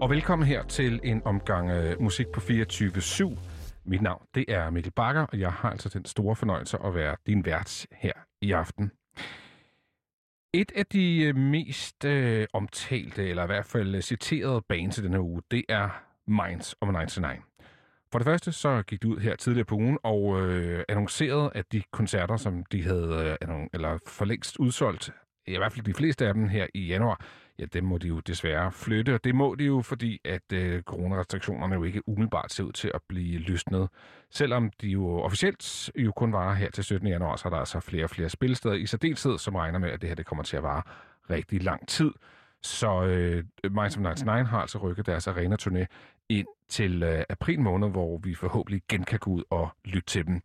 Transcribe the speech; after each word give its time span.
Og 0.00 0.10
velkommen 0.10 0.48
her 0.48 0.62
til 0.62 1.00
en 1.02 1.22
omgang 1.24 1.70
uh, 1.70 2.02
musik 2.02 2.26
på 2.28 2.40
24-7. 2.40 3.38
Mit 3.84 4.02
navn 4.02 4.26
det 4.34 4.44
er 4.48 4.70
Mikkel 4.70 4.92
Bakker, 4.92 5.22
og 5.22 5.38
jeg 5.38 5.52
har 5.52 5.70
altså 5.70 5.88
den 5.88 6.04
store 6.04 6.36
fornøjelse 6.36 6.78
at 6.84 6.94
være 6.94 7.16
din 7.26 7.44
vært 7.44 7.86
her 7.92 8.12
i 8.40 8.52
aften. 8.52 8.90
Et 10.54 10.72
af 10.76 10.86
de 10.86 11.22
øh, 11.22 11.36
mest 11.36 12.04
uh, 12.04 12.44
omtalte, 12.52 13.28
eller 13.28 13.42
i 13.42 13.46
hvert 13.46 13.66
fald 13.66 14.02
citerede 14.02 14.62
bands 14.68 14.98
i 14.98 15.02
denne 15.02 15.20
uge, 15.20 15.42
det 15.50 15.64
er 15.68 15.88
Minds 16.26 16.74
of 16.80 16.88
99. 16.88 17.44
For 18.12 18.18
det 18.18 18.24
første 18.24 18.52
så 18.52 18.82
gik 18.82 19.02
de 19.02 19.08
ud 19.08 19.18
her 19.18 19.36
tidligere 19.36 19.64
på 19.64 19.74
ugen 19.74 19.98
og 20.02 20.40
øh, 20.40 20.84
annoncerede, 20.88 21.50
at 21.54 21.72
de 21.72 21.82
koncerter, 21.92 22.36
som 22.36 22.64
de 22.64 22.82
havde 22.82 23.36
øh, 23.42 23.66
eller 23.72 23.98
for 24.06 24.24
længst 24.24 24.56
udsolgt, 24.56 25.10
i 25.46 25.56
hvert 25.56 25.72
fald 25.72 25.84
de 25.84 25.94
fleste 25.94 26.26
af 26.26 26.34
dem 26.34 26.48
her 26.48 26.66
i 26.74 26.86
januar, 26.86 27.24
ja, 27.60 27.64
dem 27.64 27.84
må 27.84 27.98
de 27.98 28.08
jo 28.08 28.20
desværre 28.20 28.72
flytte, 28.72 29.14
og 29.14 29.24
det 29.24 29.34
må 29.34 29.54
de 29.54 29.64
jo, 29.64 29.82
fordi 29.82 30.20
at 30.24 30.52
øh, 30.52 30.82
coronarestriktionerne 30.82 31.74
jo 31.74 31.84
ikke 31.84 32.08
umiddelbart 32.08 32.52
ser 32.52 32.64
ud 32.64 32.72
til 32.72 32.90
at 32.94 33.00
blive 33.08 33.38
løsnet. 33.38 33.88
Selvom 34.30 34.70
de 34.80 34.88
jo 34.88 35.20
officielt 35.20 35.90
jo 35.96 36.12
kun 36.12 36.32
varer 36.32 36.54
her 36.54 36.70
til 36.70 36.84
17. 36.84 37.08
januar, 37.08 37.36
så 37.36 37.48
er 37.48 37.50
der 37.50 37.58
altså 37.58 37.80
flere 37.80 38.04
og 38.04 38.10
flere 38.10 38.28
spilsteder 38.28 38.74
i 38.74 38.86
særdeleshed, 38.86 39.38
som 39.38 39.54
regner 39.54 39.78
med, 39.78 39.90
at 39.90 40.00
det 40.00 40.08
her 40.08 40.16
det 40.16 40.26
kommer 40.26 40.44
til 40.44 40.56
at 40.56 40.62
vare 40.62 40.82
rigtig 41.30 41.62
lang 41.62 41.88
tid. 41.88 42.10
Så 42.62 43.02
øh, 43.02 43.44
Minds 43.64 43.96
of 43.96 44.02
99 44.02 44.48
har 44.48 44.60
altså 44.60 44.78
rykket 44.78 45.06
deres 45.06 45.28
arena-turné 45.28 45.86
ind 46.28 46.46
til 46.68 47.02
øh, 47.02 47.24
april 47.28 47.60
måned, 47.60 47.90
hvor 47.90 48.18
vi 48.18 48.34
forhåbentlig 48.34 48.82
igen 48.88 49.04
kan 49.04 49.18
gå 49.18 49.30
ud 49.30 49.42
og 49.50 49.68
lytte 49.84 50.06
til 50.06 50.26
dem. 50.26 50.40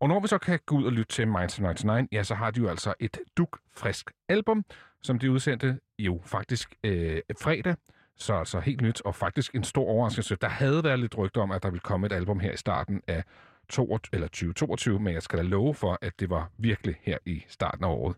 Og 0.00 0.08
når 0.08 0.20
vi 0.20 0.28
så 0.28 0.38
kan 0.38 0.58
gå 0.66 0.76
ud 0.76 0.84
og 0.84 0.92
lytte 0.92 1.12
til 1.12 1.28
Minds 1.28 1.58
of 1.58 1.60
99, 1.60 2.08
ja, 2.12 2.22
så 2.22 2.34
har 2.34 2.50
de 2.50 2.60
jo 2.60 2.68
altså 2.68 2.94
et 3.00 3.18
duk-frisk 3.36 4.10
album, 4.28 4.64
som 5.02 5.18
de 5.18 5.30
udsendte 5.30 5.78
jo 6.06 6.20
faktisk 6.24 6.74
øh, 6.84 7.20
fredag, 7.40 7.76
så 8.16 8.34
altså 8.34 8.60
helt 8.60 8.80
nyt, 8.80 9.02
og 9.04 9.14
faktisk 9.14 9.54
en 9.54 9.64
stor 9.64 9.88
overraskelse. 9.88 10.36
Der 10.36 10.48
havde 10.48 10.84
været 10.84 10.98
lidt 10.98 11.18
rygter 11.18 11.40
om, 11.40 11.50
at 11.50 11.62
der 11.62 11.70
ville 11.70 11.80
komme 11.80 12.06
et 12.06 12.12
album 12.12 12.40
her 12.40 12.52
i 12.52 12.56
starten 12.56 13.02
af 13.06 13.24
22, 13.68 14.16
eller 14.16 14.28
2022, 14.28 15.00
men 15.00 15.14
jeg 15.14 15.22
skal 15.22 15.38
da 15.38 15.42
love 15.42 15.74
for, 15.74 15.98
at 16.02 16.20
det 16.20 16.30
var 16.30 16.50
virkelig 16.58 16.96
her 17.02 17.18
i 17.26 17.44
starten 17.48 17.84
af 17.84 17.88
året. 17.88 18.16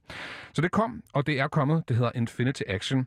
Så 0.53 0.63
det 0.63 0.71
kom, 0.71 1.03
og 1.13 1.27
det 1.27 1.41
er 1.41 1.49
kommet. 1.49 1.89
Det 1.89 1.97
hedder 1.97 2.13
Infinity 2.15 2.63
Action. 2.67 3.07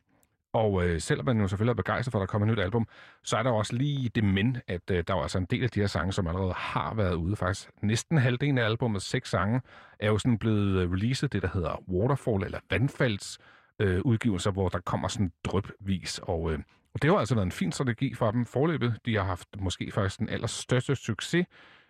Og 0.53 0.85
øh, 0.85 1.01
selvom 1.01 1.25
man 1.25 1.41
jo 1.41 1.47
selvfølgelig 1.47 1.71
er 1.71 1.75
begejstret 1.75 2.11
for, 2.11 2.19
at 2.19 2.21
der 2.21 2.25
kommer 2.31 2.47
et 2.47 2.51
nyt 2.51 2.63
album, 2.63 2.87
så 3.23 3.37
er 3.37 3.43
der 3.43 3.51
også 3.51 3.75
lige 3.75 4.09
det 4.09 4.23
men, 4.23 4.57
at 4.67 4.91
øh, 4.91 5.03
der 5.07 5.15
er 5.15 5.21
altså 5.21 5.37
en 5.37 5.45
del 5.45 5.63
af 5.63 5.69
de 5.69 5.79
her 5.79 5.87
sange, 5.87 6.13
som 6.13 6.27
allerede 6.27 6.53
har 6.53 6.93
været 6.93 7.13
ude. 7.15 7.35
Faktisk 7.35 7.69
næsten 7.81 8.17
halvdelen 8.17 8.57
af 8.57 8.65
albumet, 8.65 9.01
seks 9.01 9.29
sange, 9.29 9.61
er 9.99 10.07
jo 10.07 10.17
sådan 10.17 10.37
blevet 10.37 10.81
øh, 10.81 10.91
releaset, 10.91 11.33
det 11.33 11.41
der 11.41 11.49
hedder 11.53 11.83
Waterfall 11.89 12.43
eller 12.43 12.59
Vandfalds 12.69 13.37
øh, 13.79 14.01
udgivelser, 14.05 14.51
hvor 14.51 14.69
der 14.69 14.79
kommer 14.79 15.07
sådan 15.07 15.31
drøbvis. 15.43 16.19
Og, 16.23 16.51
øh, 16.51 16.59
og 16.93 17.01
det 17.01 17.11
har 17.11 17.17
altså 17.17 17.35
været 17.35 17.45
en 17.45 17.51
fin 17.51 17.71
strategi 17.71 18.13
for 18.13 18.31
dem 18.31 18.45
forløbet. 18.45 18.99
De 19.05 19.15
har 19.15 19.23
haft 19.23 19.47
måske 19.59 19.91
faktisk 19.91 20.19
den 20.19 20.29
allerstørste 20.29 20.95
succes, 20.95 21.45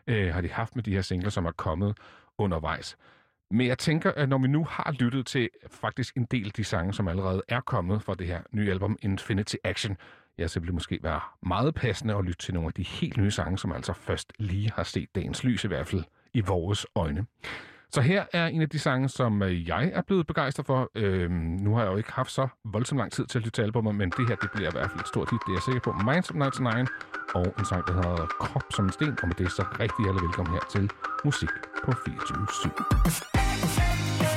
øh, 0.08 0.34
har 0.34 0.42
de 0.42 0.50
haft 0.50 0.76
med 0.76 0.84
de 0.84 0.94
her 0.94 1.02
singler, 1.02 1.30
som 1.30 1.46
er 1.46 1.52
kommet 1.52 1.98
undervejs. 2.38 2.98
Men 3.52 3.68
jeg 3.68 3.78
tænker, 3.78 4.12
at 4.12 4.30
når 4.30 4.38
vi 4.38 4.48
nu 4.48 4.66
har 4.70 4.92
lyttet 5.00 5.26
til 5.26 5.50
faktisk 5.68 6.18
en 6.18 6.26
del 6.26 6.46
af 6.46 6.52
de 6.52 6.64
sange, 6.64 6.94
som 6.94 7.08
allerede 7.08 7.42
er 7.48 7.62
kommet 7.62 8.04
fra 8.04 8.16
det 8.16 8.28
her 8.28 8.42
nye 8.52 8.72
album 8.72 8.98
Infinity 9.02 9.56
Action, 9.64 9.98
ja, 10.38 10.48
så 10.48 10.60
vil 10.60 10.68
det 10.68 10.74
måske 10.74 11.00
være 11.04 11.20
meget 11.42 11.76
passende 11.76 12.16
at 12.16 12.26
lytte 12.26 12.40
til 12.40 12.54
nogle 12.54 12.68
af 12.68 12.74
de 12.74 12.84
helt 12.84 13.18
nye 13.18 13.32
sange, 13.32 13.58
som 13.58 13.72
altså 13.72 13.94
først 13.94 14.34
lige 14.40 14.72
har 14.76 14.84
set 14.84 15.16
dagens 15.16 15.44
lys, 15.44 15.64
i 15.64 15.68
hvert 15.68 15.88
fald 15.88 16.04
i 16.34 16.42
vores 16.42 16.86
øjne. 16.96 17.26
Så 17.92 18.02
her 18.02 18.24
er 18.34 18.48
en 18.48 18.62
af 18.62 18.70
de 18.70 18.80
sange, 18.80 19.10
som 19.10 19.42
øh, 19.44 19.68
jeg 19.68 19.92
er 19.94 20.02
blevet 20.02 20.28
begejstret 20.28 20.66
for. 20.66 20.92
Øhm, 20.96 21.32
nu 21.34 21.76
har 21.76 21.84
jeg 21.84 21.92
jo 21.92 21.98
ikke 21.98 22.12
haft 22.12 22.32
så 22.32 22.48
voldsomt 22.66 23.00
lang 23.00 23.12
tid 23.12 23.26
til 23.26 23.40
at 23.40 23.44
lytte 23.44 23.56
til 23.58 23.62
albumet, 23.62 23.96
men 23.96 24.10
det 24.18 24.28
her 24.28 24.36
det 24.36 24.50
bliver 24.56 24.70
i 24.70 24.72
hvert 24.72 24.90
fald 24.92 25.00
et 25.00 25.08
stort 25.08 25.30
hit, 25.32 25.40
det 25.46 25.52
er 25.52 25.56
jeg 25.56 25.62
sikker 25.62 25.82
på. 25.82 25.92
Minds 26.06 26.30
of 26.30 26.36
99 26.36 26.90
og 27.36 27.46
en 27.60 27.66
sang, 27.66 27.88
der 27.88 27.94
hedder 27.94 28.26
Krop 28.40 28.64
som 28.76 28.86
en 28.86 28.92
sten, 28.92 29.18
og 29.22 29.28
med 29.28 29.36
det 29.36 29.52
så 29.52 29.66
rigtig 29.80 30.08
alle 30.08 30.22
velkommen 30.22 30.54
her 30.54 30.62
til 30.72 30.92
Musik 31.26 31.50
på 31.86 31.92
24 32.06 32.48
/7. 34.32 34.35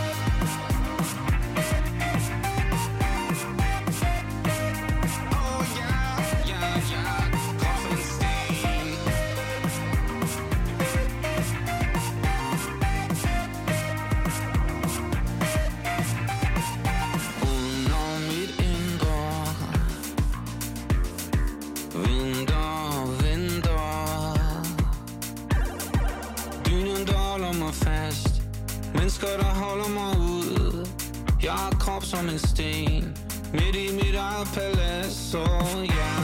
Som 32.28 32.34
en 32.34 32.38
sten 32.38 33.14
Midt 33.52 33.76
i 33.76 33.92
mit 33.92 34.14
eget 34.14 34.48
palads, 34.54 35.30
så 35.30 35.38
ja 35.84 36.14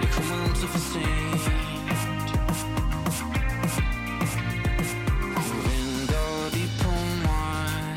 Jeg 0.00 0.10
kommer 0.14 0.44
altid 0.44 0.68
for 0.68 0.78
sent 0.78 1.50
Venter 5.64 6.50
de 6.52 6.64
på 6.80 6.90
mig 7.24 7.96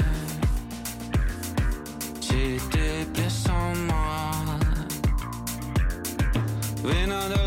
Til 2.21 2.61
det 2.73 3.07
bliver 3.13 3.29
sommer 3.29 4.59
Venner, 6.83 7.29
der 7.29 7.43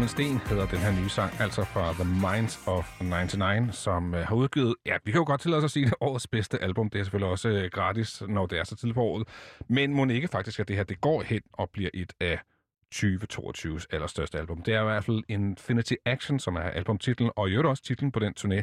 Gammel 0.00 0.08
en 0.08 0.40
sten 0.40 0.48
hedder 0.48 0.66
den 0.66 0.78
her 0.78 1.02
nye 1.02 1.08
sang, 1.08 1.40
altså 1.40 1.64
fra 1.64 1.92
The 1.92 2.04
Minds 2.04 2.60
of 2.66 3.00
99, 3.00 3.76
som 3.76 4.14
øh, 4.14 4.26
har 4.26 4.34
udgivet, 4.34 4.74
ja, 4.86 4.96
vi 5.04 5.10
kan 5.10 5.18
jo 5.18 5.24
godt 5.24 5.40
tillade 5.40 5.58
os 5.58 5.64
at 5.64 5.70
sige 5.70 5.86
det, 5.86 5.94
årets 6.08 6.26
bedste 6.26 6.62
album. 6.62 6.90
Det 6.90 6.98
er 6.98 7.04
selvfølgelig 7.04 7.30
også 7.30 7.48
øh, 7.48 7.70
gratis, 7.70 8.22
når 8.28 8.46
det 8.46 8.58
er 8.58 8.64
så 8.64 8.76
tidligt 8.76 8.94
på 8.94 9.02
året. 9.02 9.28
Men 9.68 9.94
må 9.94 10.06
ikke 10.06 10.28
faktisk, 10.28 10.60
at 10.60 10.68
det 10.68 10.76
her 10.76 10.84
det 10.84 11.00
går 11.00 11.22
hen 11.22 11.40
og 11.52 11.70
bliver 11.70 11.90
et 11.94 12.12
af 12.20 12.38
2022's 12.94 13.84
allerstørste 13.90 14.38
album. 14.38 14.62
Det 14.62 14.74
er 14.74 14.80
i 14.80 14.84
hvert 14.84 15.04
fald 15.04 15.22
Infinity 15.28 15.94
Action, 16.04 16.38
som 16.38 16.56
er 16.56 16.60
albumtitlen, 16.60 17.30
og 17.36 17.48
i 17.48 17.52
øvrigt 17.52 17.68
også 17.68 17.82
titlen 17.82 18.12
på 18.12 18.20
den 18.20 18.34
turné, 18.40 18.62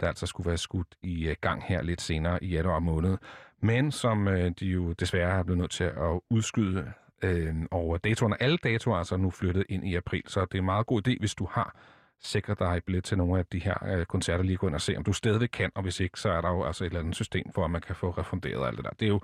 der 0.00 0.08
altså 0.08 0.26
skulle 0.26 0.48
være 0.48 0.58
skudt 0.58 0.94
i 1.02 1.28
øh, 1.28 1.36
gang 1.40 1.64
her 1.64 1.82
lidt 1.82 2.00
senere 2.00 2.44
i 2.44 2.48
januar 2.48 2.78
måned. 2.78 3.16
Men 3.62 3.92
som 3.92 4.28
øh, 4.28 4.52
de 4.60 4.66
jo 4.66 4.92
desværre 4.92 5.38
er 5.38 5.42
blevet 5.42 5.58
nødt 5.58 5.70
til 5.70 5.84
at 5.84 6.20
udskyde 6.30 6.92
øh, 7.22 7.54
og 7.70 8.04
datoerne, 8.04 8.42
alle 8.42 8.56
datoer 8.56 8.94
er 8.94 8.98
altså 8.98 9.16
nu 9.16 9.30
flyttet 9.30 9.64
ind 9.68 9.88
i 9.88 9.94
april, 9.94 10.22
så 10.26 10.40
det 10.40 10.54
er 10.54 10.58
en 10.58 10.64
meget 10.64 10.86
god 10.86 11.08
idé, 11.08 11.18
hvis 11.18 11.34
du 11.34 11.48
har 11.50 11.76
sikret 12.20 12.58
dig 12.58 12.82
billet 12.86 13.04
til 13.04 13.18
nogle 13.18 13.38
af 13.38 13.46
de 13.46 13.58
her 13.58 13.74
øh, 13.86 14.06
koncerter, 14.06 14.44
lige 14.44 14.56
gå 14.56 14.66
ind 14.66 14.74
og 14.74 14.80
se, 14.80 14.96
om 14.96 15.04
du 15.04 15.12
stadig 15.12 15.50
kan, 15.50 15.70
og 15.74 15.82
hvis 15.82 16.00
ikke, 16.00 16.20
så 16.20 16.30
er 16.30 16.40
der 16.40 16.48
jo 16.48 16.64
altså 16.64 16.84
et 16.84 16.86
eller 16.86 17.00
andet 17.00 17.14
system 17.14 17.52
for, 17.54 17.64
at 17.64 17.70
man 17.70 17.80
kan 17.80 17.96
få 17.96 18.10
refunderet 18.10 18.66
alt 18.66 18.76
det 18.76 18.84
der. 18.84 18.90
Det 18.90 19.02
er 19.02 19.08
jo 19.08 19.20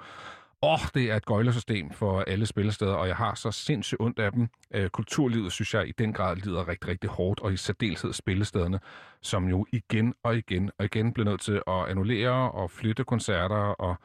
Åh, 0.62 0.72
oh, 0.72 0.78
det 0.94 1.10
er 1.10 1.16
et 1.16 1.24
gøjlersystem 1.24 1.90
for 1.90 2.20
alle 2.20 2.46
spillesteder, 2.46 2.94
og 2.94 3.08
jeg 3.08 3.16
har 3.16 3.34
så 3.34 3.50
sindssygt 3.50 4.00
ondt 4.00 4.18
af 4.18 4.32
dem. 4.32 4.48
Øh, 4.74 4.90
kulturlivet, 4.90 5.52
synes 5.52 5.74
jeg, 5.74 5.88
i 5.88 5.92
den 5.92 6.12
grad 6.12 6.36
lider 6.36 6.68
rigtig, 6.68 6.90
rigtig 6.90 7.10
hårdt, 7.10 7.40
og 7.40 7.52
i 7.52 7.56
særdeleshed 7.56 8.12
spillestederne, 8.12 8.80
som 9.20 9.48
jo 9.48 9.66
igen 9.72 10.14
og 10.22 10.36
igen 10.36 10.70
og 10.78 10.84
igen 10.84 11.12
bliver 11.12 11.30
nødt 11.30 11.40
til 11.40 11.62
at 11.66 11.88
annullere 11.88 12.50
og 12.50 12.70
flytte 12.70 13.04
koncerter, 13.04 13.56
og 13.56 13.96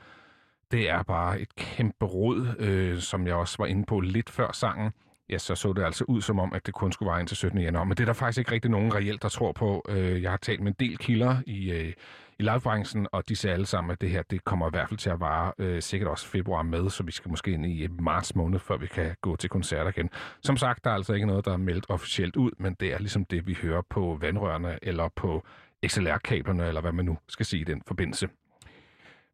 det 0.71 0.89
er 0.89 1.03
bare 1.03 1.41
et 1.41 1.55
kæmpe 1.55 2.05
rod, 2.05 2.55
øh, 2.59 2.99
som 2.99 3.27
jeg 3.27 3.35
også 3.35 3.55
var 3.59 3.65
inde 3.65 3.85
på 3.85 3.99
lidt 3.99 4.29
før 4.29 4.51
sangen 4.51 4.91
ja, 5.29 5.37
så 5.37 5.55
så 5.55 5.73
det 5.73 5.83
altså 5.83 6.05
ud 6.07 6.21
som 6.21 6.39
om, 6.39 6.53
at 6.53 6.65
det 6.65 6.73
kun 6.73 6.91
skulle 6.91 7.11
være 7.11 7.19
ind 7.19 7.27
til 7.27 7.37
17. 7.37 7.61
januar. 7.61 7.83
Men 7.83 7.97
det 7.97 8.03
er 8.03 8.05
der 8.05 8.13
faktisk 8.13 8.39
ikke 8.39 8.51
rigtig 8.51 8.71
nogen 8.71 8.95
reelt, 8.95 9.21
der 9.21 9.29
tror 9.29 9.51
på. 9.51 9.85
Øh, 9.89 10.21
jeg 10.21 10.29
har 10.29 10.37
talt 10.37 10.61
med 10.61 10.67
en 10.67 10.87
del 10.87 10.97
kilder 10.97 11.37
i, 11.45 11.71
øh, 11.71 11.93
i 12.39 12.43
livebranchen, 12.43 13.07
og 13.11 13.29
de 13.29 13.35
siger 13.35 13.53
alle 13.53 13.65
sammen, 13.65 13.91
at 13.91 14.01
det 14.01 14.09
her 14.09 14.21
det 14.21 14.43
kommer 14.43 14.67
i 14.67 14.69
hvert 14.69 14.89
fald 14.89 14.97
til 14.97 15.09
at 15.09 15.19
vare 15.19 15.51
øh, 15.57 15.81
sikkert 15.81 16.09
også 16.09 16.27
februar 16.27 16.63
med, 16.63 16.89
så 16.89 17.03
vi 17.03 17.11
skal 17.11 17.29
måske 17.29 17.51
ind 17.51 17.65
i 17.65 17.83
øh, 17.83 18.01
marts 18.01 18.35
måned, 18.35 18.59
før 18.59 18.77
vi 18.77 18.87
kan 18.87 19.15
gå 19.21 19.35
til 19.35 19.49
koncerter 19.49 19.89
igen. 19.89 20.09
Som 20.43 20.57
sagt, 20.57 20.83
der 20.83 20.89
er 20.89 20.95
altså 20.95 21.13
ikke 21.13 21.27
noget, 21.27 21.45
der 21.45 21.53
er 21.53 21.57
meldt 21.57 21.85
officielt 21.89 22.35
ud, 22.35 22.51
men 22.57 22.75
det 22.79 22.93
er 22.93 22.99
ligesom 22.99 23.25
det, 23.25 23.47
vi 23.47 23.57
hører 23.61 23.81
på 23.89 24.17
vandrørene 24.21 24.79
eller 24.81 25.09
på 25.15 25.43
XLR-kablerne, 25.87 26.67
eller 26.67 26.81
hvad 26.81 26.91
man 26.91 27.05
nu 27.05 27.17
skal 27.29 27.45
sige 27.45 27.61
i 27.61 27.63
den 27.63 27.81
forbindelse. 27.87 28.29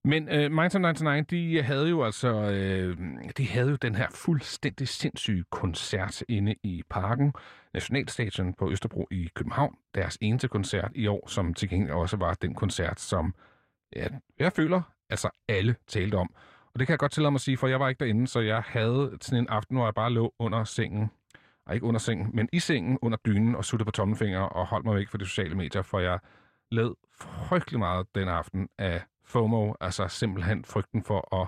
Men 0.05 0.29
øh, 0.29 0.51
Minds 0.51 0.75
99, 0.75 1.27
de 1.27 1.63
havde 1.63 1.89
jo 1.89 2.03
altså 2.03 2.29
øh, 2.29 2.97
de 3.37 3.47
havde 3.47 3.69
jo 3.69 3.75
den 3.75 3.95
her 3.95 4.07
fuldstændig 4.11 4.87
sindssyge 4.87 5.43
koncert 5.51 6.23
inde 6.29 6.55
i 6.63 6.83
parken, 6.89 7.33
Nationalstadion 7.73 8.53
på 8.53 8.71
Østerbro 8.71 9.07
i 9.11 9.29
København. 9.35 9.75
Deres 9.95 10.17
eneste 10.21 10.47
koncert 10.47 10.91
i 10.95 11.07
år, 11.07 11.27
som 11.27 11.53
til 11.53 11.69
gengæld 11.69 11.91
også 11.91 12.17
var 12.17 12.33
den 12.33 12.55
koncert, 12.55 12.99
som 12.99 13.35
ja, 13.95 14.07
jeg 14.39 14.53
føler, 14.53 14.81
altså 15.09 15.29
alle 15.47 15.75
talte 15.87 16.15
om. 16.15 16.29
Og 16.73 16.79
det 16.79 16.87
kan 16.87 16.93
jeg 16.93 16.99
godt 16.99 17.11
tillade 17.11 17.31
mig 17.31 17.37
at 17.37 17.41
sige, 17.41 17.57
for 17.57 17.67
jeg 17.67 17.79
var 17.79 17.89
ikke 17.89 17.99
derinde, 17.99 18.27
så 18.27 18.39
jeg 18.39 18.63
havde 18.67 19.17
sådan 19.21 19.39
en 19.39 19.49
aften, 19.49 19.77
hvor 19.77 19.85
jeg 19.85 19.93
bare 19.93 20.11
lå 20.11 20.33
under 20.39 20.63
sengen. 20.63 21.11
Og 21.65 21.73
ikke 21.73 21.85
under 21.85 21.99
sengen, 21.99 22.29
men 22.33 22.49
i 22.53 22.59
sengen 22.59 22.99
under 23.01 23.17
dynen 23.25 23.55
og 23.55 23.65
suttede 23.65 23.85
på 23.85 23.91
tommelfingre 23.91 24.49
og 24.49 24.65
holdt 24.65 24.85
mig 24.85 24.95
væk 24.95 25.09
fra 25.09 25.17
de 25.17 25.25
sociale 25.25 25.55
medier, 25.55 25.81
for 25.81 25.99
jeg 25.99 26.19
led 26.71 26.93
frygtelig 27.19 27.79
meget 27.79 28.07
den 28.15 28.27
aften 28.27 28.69
af 28.77 29.01
FOMO, 29.25 29.73
altså 29.81 30.07
simpelthen 30.07 30.65
frygten 30.65 31.03
for 31.03 31.41
at 31.41 31.47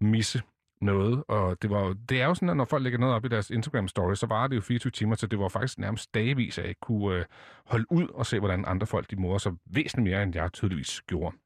misse 0.00 0.42
noget. 0.80 1.24
Og 1.28 1.62
det, 1.62 1.70
var, 1.70 1.96
det 2.08 2.20
er 2.22 2.26
jo 2.26 2.34
sådan, 2.34 2.48
at 2.48 2.56
når 2.56 2.64
folk 2.64 2.82
lægger 2.82 2.98
noget 2.98 3.14
op 3.14 3.24
i 3.24 3.28
deres 3.28 3.50
Instagram-story, 3.50 4.14
så 4.14 4.26
var 4.28 4.46
det 4.46 4.56
jo 4.56 4.60
24 4.60 4.90
timer, 4.90 5.14
så 5.14 5.26
det 5.26 5.38
var 5.38 5.48
faktisk 5.48 5.78
nærmest 5.78 6.14
dagevis, 6.14 6.58
at 6.58 6.62
jeg 6.62 6.68
ikke 6.68 6.80
kunne 6.80 7.18
øh, 7.18 7.24
holde 7.66 7.92
ud 7.92 8.08
og 8.08 8.26
se, 8.26 8.38
hvordan 8.38 8.64
andre 8.66 8.86
folk 8.86 9.10
de 9.10 9.16
morer 9.16 9.38
sig 9.38 9.52
væsentligt 9.66 10.10
mere, 10.10 10.22
end 10.22 10.34
jeg 10.34 10.52
tydeligvis 10.52 11.02
gjorde. 11.06 11.36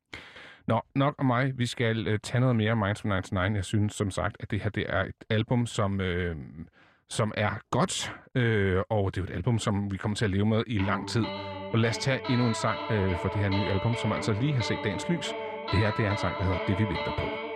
Nå, 0.67 0.81
nok 0.95 1.15
om 1.19 1.27
mig. 1.27 1.59
Vi 1.59 1.67
skal 1.67 2.09
øh, 2.09 2.19
tage 2.23 2.41
noget 2.41 2.57
mere 2.57 2.77
Minds 2.77 3.01
from 3.01 3.09
99. 3.09 3.57
Jeg 3.57 3.65
synes 3.65 3.95
som 3.95 4.11
sagt, 4.11 4.37
at 4.41 4.51
det 4.51 4.61
her 4.61 4.71
det 4.71 4.85
er 4.89 5.01
et 5.01 5.25
album, 5.31 5.67
som, 5.67 6.01
øh, 6.01 6.37
som 7.09 7.33
er 7.37 7.51
godt, 7.71 8.15
øh, 8.35 8.83
og 8.91 9.15
det 9.15 9.21
er 9.21 9.25
et 9.25 9.31
album, 9.35 9.59
som 9.59 9.93
vi 9.93 9.97
kommer 9.97 10.17
til 10.17 10.25
at 10.25 10.31
leve 10.31 10.47
med 10.47 10.65
i 10.67 10.79
lang 10.79 11.09
tid. 11.09 11.25
Og 11.73 11.79
lad 11.79 11.91
os 11.91 11.99
tage 11.99 12.21
endnu 12.31 12.47
en 12.47 12.55
sang 12.55 12.79
øh, 12.93 13.19
for 13.19 13.29
det 13.29 13.39
her 13.39 13.49
nye 13.49 13.73
album, 13.73 13.95
som 13.95 14.13
altså 14.13 14.33
lige 14.41 14.53
har 14.53 14.63
set 14.63 14.79
dagens 14.85 15.09
lys. 15.09 15.48
Det 15.71 15.79
her 15.79 15.91
det 15.91 16.07
er 16.07 16.11
en 16.11 16.17
sang, 16.17 16.39
der 16.39 16.45
hedder 16.45 16.59
Det 16.67 16.79
vi 16.79 16.85
venter 16.85 17.13
på. 17.19 17.48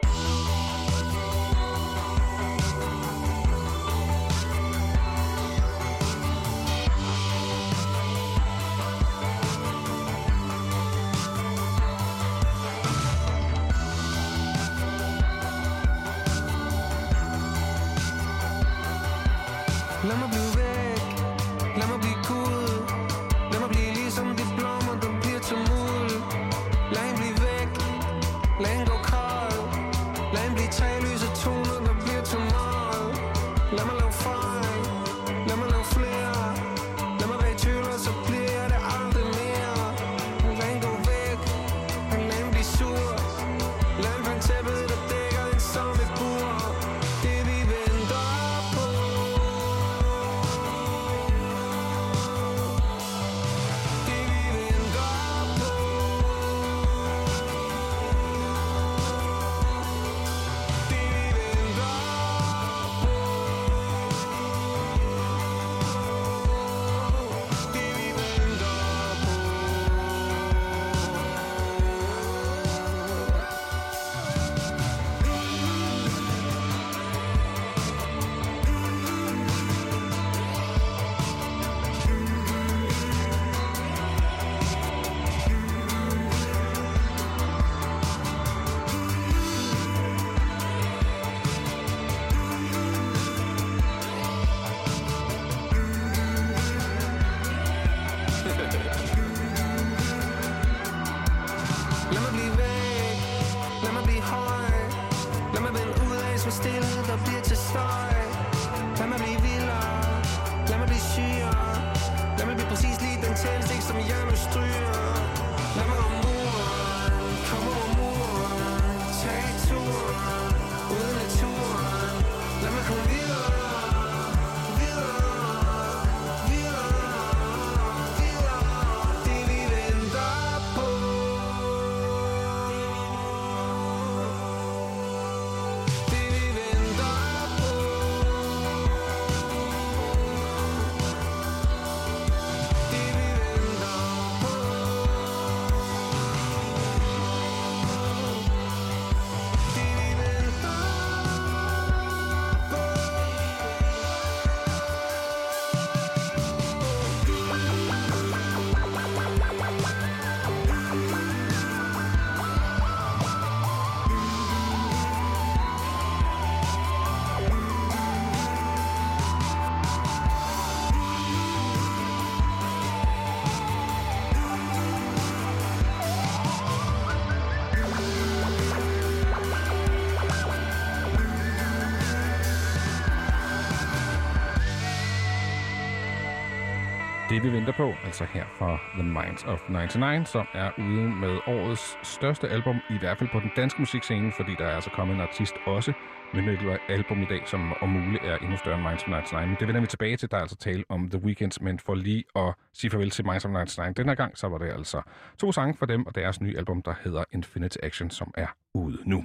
Det, 187.33 187.43
vi 187.43 187.53
venter 187.53 187.73
på, 187.73 187.99
altså 188.05 188.25
her 188.25 188.45
fra 188.55 188.79
The 188.95 189.03
Minds 189.03 189.45
of 189.45 189.61
99, 189.69 190.29
som 190.29 190.49
er 190.55 190.71
ude 190.77 191.09
med 191.09 191.41
årets 191.47 191.99
største 192.03 192.49
album, 192.49 192.85
i 192.89 192.99
hvert 192.99 193.19
fald 193.19 193.29
på 193.29 193.41
den 193.41 193.49
danske 193.49 193.83
musikscene, 193.83 194.33
fordi 194.33 194.55
der 194.55 194.67
er 194.67 194.75
altså 194.75 194.91
kommet 194.91 195.15
en 195.15 195.21
artist 195.21 195.59
også 195.65 195.93
med 196.33 196.49
et 196.49 196.79
album 196.89 197.23
i 197.23 197.25
dag, 197.25 197.49
som 197.49 197.73
om 197.81 197.89
muligt 197.89 198.25
er 198.25 198.37
endnu 198.37 198.57
større 198.57 198.75
end 198.75 198.83
Minds 198.83 199.03
of 199.03 199.09
99. 199.09 199.49
Men 199.49 199.57
det 199.57 199.69
vender 199.69 199.81
vi 199.81 199.87
tilbage 199.87 200.17
til. 200.17 200.31
Der 200.31 200.37
er 200.37 200.41
altså 200.41 200.57
tale 200.57 200.85
om 200.89 201.11
The 201.11 201.19
Weeknd, 201.25 201.61
men 201.61 201.79
for 201.79 201.95
lige 201.95 202.25
at 202.37 202.55
sige 202.73 202.91
farvel 202.91 203.11
til 203.11 203.27
Minds 203.27 203.45
of 203.45 203.51
99 203.51 203.97
den 203.97 204.09
her 204.09 204.15
gang, 204.15 204.39
så 204.39 204.49
var 204.49 204.59
det 204.59 204.71
altså 204.71 205.03
to 205.39 205.53
sange 205.53 205.75
for 205.75 205.87
dem 205.87 206.07
og 206.07 206.15
deres 206.15 206.41
nye 206.41 206.59
album, 206.59 206.83
der 206.83 206.95
hedder 207.05 207.25
Infinite 207.33 207.85
Action, 207.85 208.11
som 208.11 208.35
er 208.37 208.47
ude 208.75 208.99
nu. 209.05 209.25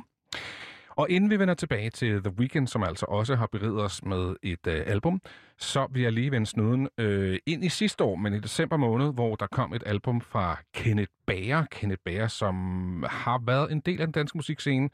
Og 0.98 1.10
inden 1.10 1.30
vi 1.30 1.40
vender 1.40 1.54
tilbage 1.54 1.90
til 1.90 2.24
The 2.24 2.34
Weeknd, 2.40 2.68
som 2.68 2.84
altså 2.84 3.06
også 3.06 3.36
har 3.36 3.48
beriget 3.52 3.82
os 3.82 4.04
med 4.04 4.36
et 4.44 4.68
øh, 4.68 4.84
album, 4.86 5.22
så 5.58 5.88
vil 5.92 6.02
jeg 6.02 6.14
lige 6.14 6.32
vende 6.32 6.48
snuden 6.48 6.90
øh, 6.98 7.40
ind 7.46 7.66
i 7.66 7.70
sidste 7.70 8.04
år, 8.04 8.16
men 8.16 8.34
i 8.34 8.40
december 8.40 8.78
måned, 8.78 9.14
hvor 9.14 9.36
der 9.36 9.48
kom 9.48 9.74
et 9.74 9.84
album 9.86 10.22
fra 10.22 10.58
Kenneth 10.74 11.12
Bager. 11.28 11.66
Kenneth 11.72 12.02
Bager, 12.06 12.28
som 12.28 12.56
har 13.10 13.42
været 13.46 13.72
en 13.72 13.80
del 13.80 14.02
af 14.02 14.08
den 14.08 14.12
danske 14.12 14.38
musikscene, 14.38 14.90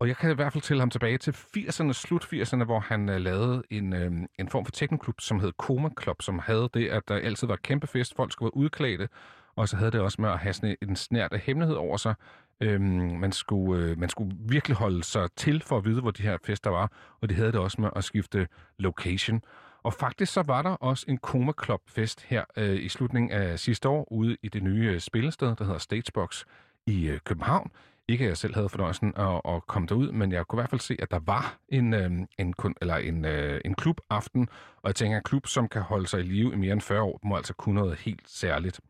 og 0.00 0.08
jeg 0.08 0.16
kan 0.16 0.30
i 0.30 0.34
hvert 0.34 0.52
fald 0.52 0.62
til 0.62 0.78
ham 0.80 0.90
tilbage 0.90 1.18
til 1.18 1.30
80'erne, 1.30 1.92
slut 1.92 2.24
80'erne, 2.24 2.64
hvor 2.64 2.80
han 2.80 3.08
uh, 3.08 3.16
lavede 3.16 3.62
en, 3.70 3.92
uh, 3.92 4.12
en 4.38 4.48
form 4.48 4.64
for 4.64 4.72
teknoklub, 4.72 5.20
som 5.20 5.40
hed 5.40 5.52
Koma 5.58 5.88
Club, 6.02 6.22
som 6.22 6.38
havde 6.38 6.68
det, 6.74 6.88
at 6.88 7.02
der 7.08 7.14
altid 7.14 7.46
var 7.46 7.56
kæmpe 7.56 7.86
fest, 7.86 8.16
folk 8.16 8.32
skulle 8.32 8.46
være 8.46 8.56
udklædte, 8.56 9.08
og 9.56 9.68
så 9.68 9.76
havde 9.76 9.90
det 9.90 10.00
også 10.00 10.20
med 10.20 10.30
at 10.30 10.38
have 10.38 10.52
sådan 10.52 10.76
en 10.82 10.96
snært 10.96 11.32
af 11.32 11.40
hemmelighed 11.40 11.76
over 11.76 11.96
sig. 11.96 12.14
Øhm, 12.60 13.18
man, 13.20 13.32
skulle, 13.32 13.84
øh, 13.84 13.98
man 13.98 14.08
skulle 14.08 14.36
virkelig 14.38 14.76
holde 14.76 15.04
sig 15.04 15.28
til 15.36 15.62
for 15.62 15.76
at 15.76 15.84
vide, 15.84 16.00
hvor 16.00 16.10
de 16.10 16.22
her 16.22 16.38
fester 16.44 16.70
var, 16.70 16.92
og 17.20 17.28
det 17.28 17.36
havde 17.36 17.52
det 17.52 17.60
også 17.60 17.80
med 17.80 17.90
at 17.96 18.04
skifte 18.04 18.48
location. 18.78 19.42
Og 19.82 19.94
faktisk 19.94 20.32
så 20.32 20.42
var 20.42 20.62
der 20.62 20.70
også 20.70 21.04
en 21.08 21.18
Koma 21.18 21.52
Club 21.64 21.80
fest 21.86 22.22
her 22.22 22.44
øh, 22.56 22.84
i 22.84 22.88
slutningen 22.88 23.30
af 23.30 23.58
sidste 23.58 23.88
år 23.88 24.12
ude 24.12 24.36
i 24.42 24.48
det 24.48 24.62
nye 24.62 24.90
øh, 24.90 25.00
spillested, 25.00 25.56
der 25.56 25.64
hedder 25.64 25.78
Statesbox 25.78 26.44
i 26.86 27.08
øh, 27.08 27.20
København. 27.24 27.70
Ikke 28.08 28.24
at 28.24 28.28
jeg 28.28 28.36
selv 28.36 28.54
havde 28.54 28.68
fornøjelsen 28.68 29.12
at, 29.16 29.40
at 29.48 29.66
komme 29.66 29.88
derud, 29.88 30.12
men 30.12 30.32
jeg 30.32 30.46
kunne 30.46 30.58
i 30.58 30.60
hvert 30.60 30.70
fald 30.70 30.80
se, 30.80 30.96
at 30.98 31.10
der 31.10 31.20
var 31.26 31.58
en, 31.68 31.94
øh, 31.94 32.10
en, 32.38 32.54
eller 32.80 32.96
en, 32.96 33.24
øh, 33.24 33.60
en 33.64 33.74
klubaften, 33.74 34.48
og 34.82 34.88
jeg 34.88 34.94
tænker, 34.94 35.16
en 35.16 35.22
klub, 35.22 35.46
som 35.46 35.68
kan 35.68 35.82
holde 35.82 36.06
sig 36.06 36.20
i 36.20 36.22
live 36.22 36.52
i 36.52 36.56
mere 36.56 36.72
end 36.72 36.80
40 36.80 37.02
år, 37.02 37.20
må 37.22 37.36
altså 37.36 37.54
kunne 37.54 37.74
noget 37.74 37.98
helt 37.98 38.30
særligt. 38.30 38.80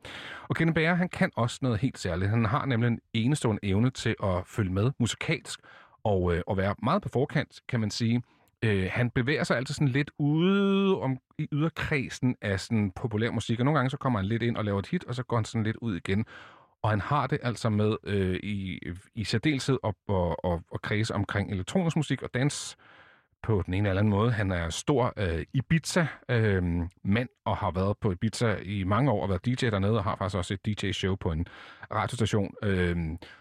Og 0.49 0.57
Kenneth 0.57 0.75
Bager, 0.75 0.95
han 0.95 1.09
kan 1.09 1.31
også 1.37 1.59
noget 1.63 1.81
helt 1.81 1.99
særligt. 1.99 2.31
Han 2.31 2.45
har 2.45 2.67
nemlig 2.67 2.89
en 2.89 3.01
enestående 3.13 3.61
evne 3.63 3.91
til 3.91 4.17
at 4.23 4.43
følge 4.47 4.73
med 4.73 4.91
musikalsk, 4.99 5.61
og, 6.05 6.35
øh, 6.35 6.43
og 6.47 6.57
være 6.57 6.75
meget 6.83 7.03
på 7.03 7.09
forkant, 7.09 7.61
kan 7.69 7.81
man 7.81 7.91
sige. 7.91 8.23
Øh, 8.63 8.89
han 8.93 9.11
bevæger 9.11 9.45
sig 9.45 9.57
altid 9.57 9.75
sådan 9.75 9.89
lidt 9.89 10.11
ude 10.19 11.01
om, 11.01 11.19
i 11.39 11.49
yderkredsen 11.53 12.37
af 12.43 12.61
sådan 12.61 12.93
populær 12.97 13.31
musik, 13.31 13.59
og 13.59 13.65
nogle 13.65 13.79
gange 13.79 13.91
så 13.91 13.97
kommer 13.97 14.19
han 14.19 14.29
lidt 14.29 14.43
ind 14.43 14.57
og 14.57 14.65
laver 14.65 14.79
et 14.79 14.87
hit, 14.87 15.05
og 15.05 15.15
så 15.15 15.23
går 15.23 15.37
han 15.37 15.45
sådan 15.45 15.65
lidt 15.65 15.77
ud 15.77 15.97
igen. 15.97 16.27
Og 16.85 16.91
han 16.91 17.01
har 17.01 17.27
det 17.27 17.39
altså 17.43 17.69
med 17.71 17.97
øh, 18.05 18.37
i, 18.43 18.79
i 19.15 19.25
særdeleshed 19.25 19.79
op 19.83 19.95
og, 20.09 20.45
og, 20.45 20.63
og 20.71 20.83
kredse 20.83 21.15
omkring 21.15 21.51
elektronisk 21.53 21.97
musik 21.97 22.23
og 22.23 22.35
dans 22.35 22.77
på 23.43 23.63
den 23.67 23.75
ene 23.75 23.89
eller 23.89 24.01
anden 24.01 24.11
måde. 24.11 24.33
Han 24.33 24.53
er 24.53 24.71
stor 24.71 25.13
øh, 25.17 25.47
Ibiza-mand 25.55 27.29
øh, 27.31 27.37
og 27.45 27.57
har 27.57 27.71
været 27.71 27.99
på 27.99 28.13
Ibiza 28.13 28.57
i 28.63 28.85
mange 28.85 29.11
år 29.11 29.23
og 29.23 29.29
været 29.29 29.47
DJ 29.47 29.71
dernede 29.71 29.99
og 29.99 30.05
har 30.05 30.17
faktisk 30.17 30.37
også 30.37 30.55
et 30.55 30.67
DJ-show 30.67 31.17
på 31.17 31.33
en 31.33 31.47
radiostation, 31.93 32.55
øh, 32.63 32.97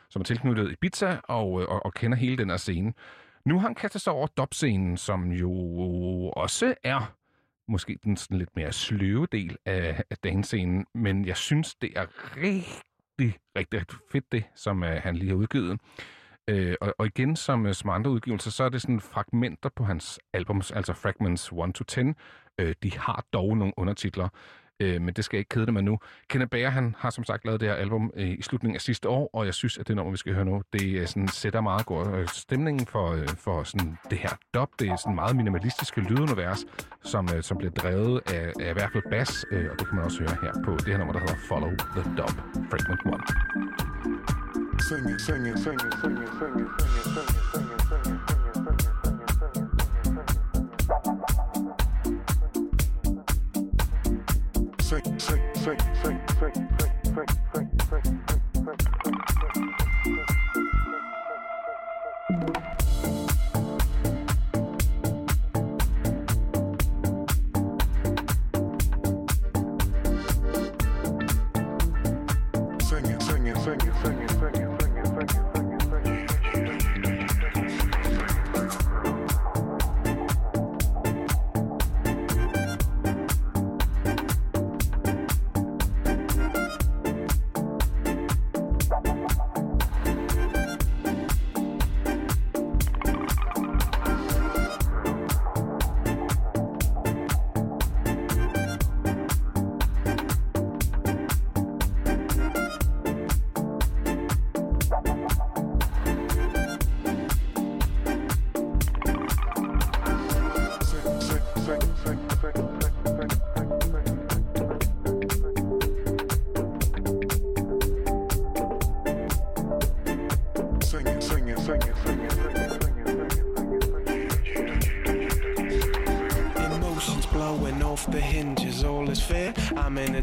som 0.09 0.19
er 0.19 0.23
tilknyttet 0.23 0.71
Ibiza 0.71 1.17
og, 1.23 1.61
øh, 1.61 1.67
og, 1.67 1.85
og 1.85 1.93
kender 1.93 2.17
hele 2.17 2.37
den 2.37 2.49
her 2.49 2.57
scene. 2.57 2.93
Nu 3.45 3.59
har 3.59 3.67
han 3.67 3.75
kastet 3.75 4.01
sig 4.01 4.13
over 4.13 4.27
dopscenen, 4.27 4.97
som 4.97 5.31
jo 5.31 5.51
også 6.35 6.75
er 6.83 7.15
måske 7.67 7.99
den 8.03 8.17
sådan 8.17 8.37
lidt 8.37 8.55
mere 8.55 8.71
sløve 8.71 9.27
del 9.31 9.57
af, 9.65 10.03
af 10.09 10.17
danscenen, 10.17 10.85
men 10.93 11.25
jeg 11.25 11.37
synes, 11.37 11.75
det 11.75 11.91
er 11.95 12.05
rigtig 12.37 12.92
rigtig, 13.19 13.39
rigtig, 13.57 13.79
rigtig 13.79 13.97
fedt, 14.11 14.31
det, 14.31 14.43
som 14.55 14.83
uh, 14.83 14.89
han 14.89 15.15
lige 15.15 15.29
har 15.29 15.35
udgivet. 15.35 15.79
Uh, 16.51 16.73
og, 16.81 16.95
og 16.97 17.05
igen, 17.05 17.35
som, 17.35 17.65
uh, 17.65 17.71
som 17.71 17.89
andre 17.89 18.11
udgivelser, 18.11 18.51
så 18.51 18.63
er 18.63 18.69
det 18.69 18.81
sådan 18.81 19.01
fragmenter 19.01 19.69
på 19.75 19.83
hans 19.83 20.19
albums, 20.33 20.71
altså 20.71 20.93
Fragments 20.93 21.51
1-10. 21.51 22.01
Uh, 22.61 22.71
de 22.83 22.97
har 22.97 23.25
dog 23.33 23.57
nogle 23.57 23.73
undertitler, 23.77 24.29
øh, 24.79 25.01
men 25.01 25.13
det 25.13 25.25
skal 25.25 25.37
jeg 25.37 25.39
ikke 25.39 25.49
kede 25.49 25.65
det 25.65 25.73
med 25.73 25.81
nu. 25.81 25.99
Kenneth 26.29 26.49
Bager, 26.49 26.69
han 26.69 26.95
har 26.99 27.09
som 27.09 27.23
sagt 27.23 27.45
lavet 27.45 27.59
det 27.59 27.69
her 27.69 27.75
album 27.75 28.11
øh, 28.15 28.29
i 28.29 28.41
slutningen 28.41 28.75
af 28.75 28.81
sidste 28.81 29.09
år, 29.09 29.29
og 29.33 29.45
jeg 29.45 29.53
synes, 29.53 29.77
at 29.77 29.87
det 29.87 29.95
nummer, 29.95 30.11
vi 30.11 30.17
skal 30.17 30.33
høre 30.33 30.45
nu, 30.45 30.61
det 30.73 30.99
øh, 30.99 31.07
sådan, 31.07 31.27
sætter 31.27 31.61
meget 31.61 31.85
god 31.85 32.27
stemningen 32.27 32.87
for, 32.87 33.11
øh, 33.11 33.27
for 33.27 33.63
sådan, 33.63 33.97
det 34.09 34.17
her 34.17 34.29
dub. 34.53 34.69
Det 34.79 34.89
er 34.89 34.95
sådan 34.95 35.15
meget 35.15 35.35
minimalistiske 35.35 36.01
lydunivers, 36.01 36.65
som, 37.03 37.29
øh, 37.35 37.43
som 37.43 37.57
bliver 37.57 37.71
drevet 37.71 38.21
af, 38.25 38.53
af 38.59 38.69
i 38.69 38.73
hvert 38.73 38.91
fald 38.91 39.03
bass, 39.09 39.45
øh, 39.51 39.71
og 39.71 39.79
det 39.79 39.87
kan 39.87 39.95
man 39.95 40.05
også 40.05 40.19
høre 40.19 40.37
her 40.41 40.63
på 40.65 40.71
det 40.71 40.87
her 40.87 40.97
nummer, 40.97 41.13
der 41.13 41.19
hedder 41.19 41.35
Follow 41.47 41.71
the 41.95 42.03
Dub, 42.17 42.35
Fragment 42.69 43.01
1. 43.05 44.83
Sing 44.89 45.09
it, 45.09 45.21
sing 45.21 45.47
it, 45.47 45.59
sing 45.59 45.79
it, 45.87 45.93
sing 46.01 46.17
it, 46.23 46.29
sing 46.39 46.55
it, 46.61 46.69
sing 47.13 47.29
it, 47.33 47.43
sing 47.51 47.67
it, 47.73 47.81
sing 47.89 48.15
it, 48.15 48.32
frick, 58.01 58.05
frick, 58.63 58.81
frick, 59.03 59.29
frick. 59.29 59.42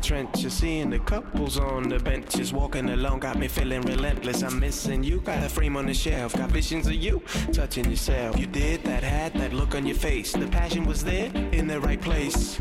Trenches, 0.02 0.52
seeing 0.54 0.90
the 0.90 0.98
couples 0.98 1.58
on 1.58 1.88
the 1.88 1.98
benches, 1.98 2.52
walking 2.52 2.90
along, 2.90 3.20
got 3.20 3.38
me 3.38 3.48
feeling 3.48 3.82
relentless. 3.82 4.42
I'm 4.42 4.58
missing 4.58 5.02
you, 5.02 5.20
got 5.20 5.44
a 5.44 5.48
frame 5.48 5.76
on 5.76 5.86
the 5.86 5.94
shelf, 5.94 6.34
got 6.34 6.50
visions 6.50 6.86
of 6.86 6.94
you 6.94 7.22
touching 7.52 7.90
yourself. 7.90 8.38
You 8.38 8.46
did 8.46 8.84
that, 8.84 9.02
had 9.02 9.34
that 9.34 9.52
look 9.52 9.74
on 9.74 9.86
your 9.86 9.96
face. 9.96 10.32
The 10.32 10.46
passion 10.46 10.84
was 10.84 11.04
there 11.04 11.30
in 11.52 11.66
the 11.66 11.80
right 11.80 12.00
place. 12.00 12.58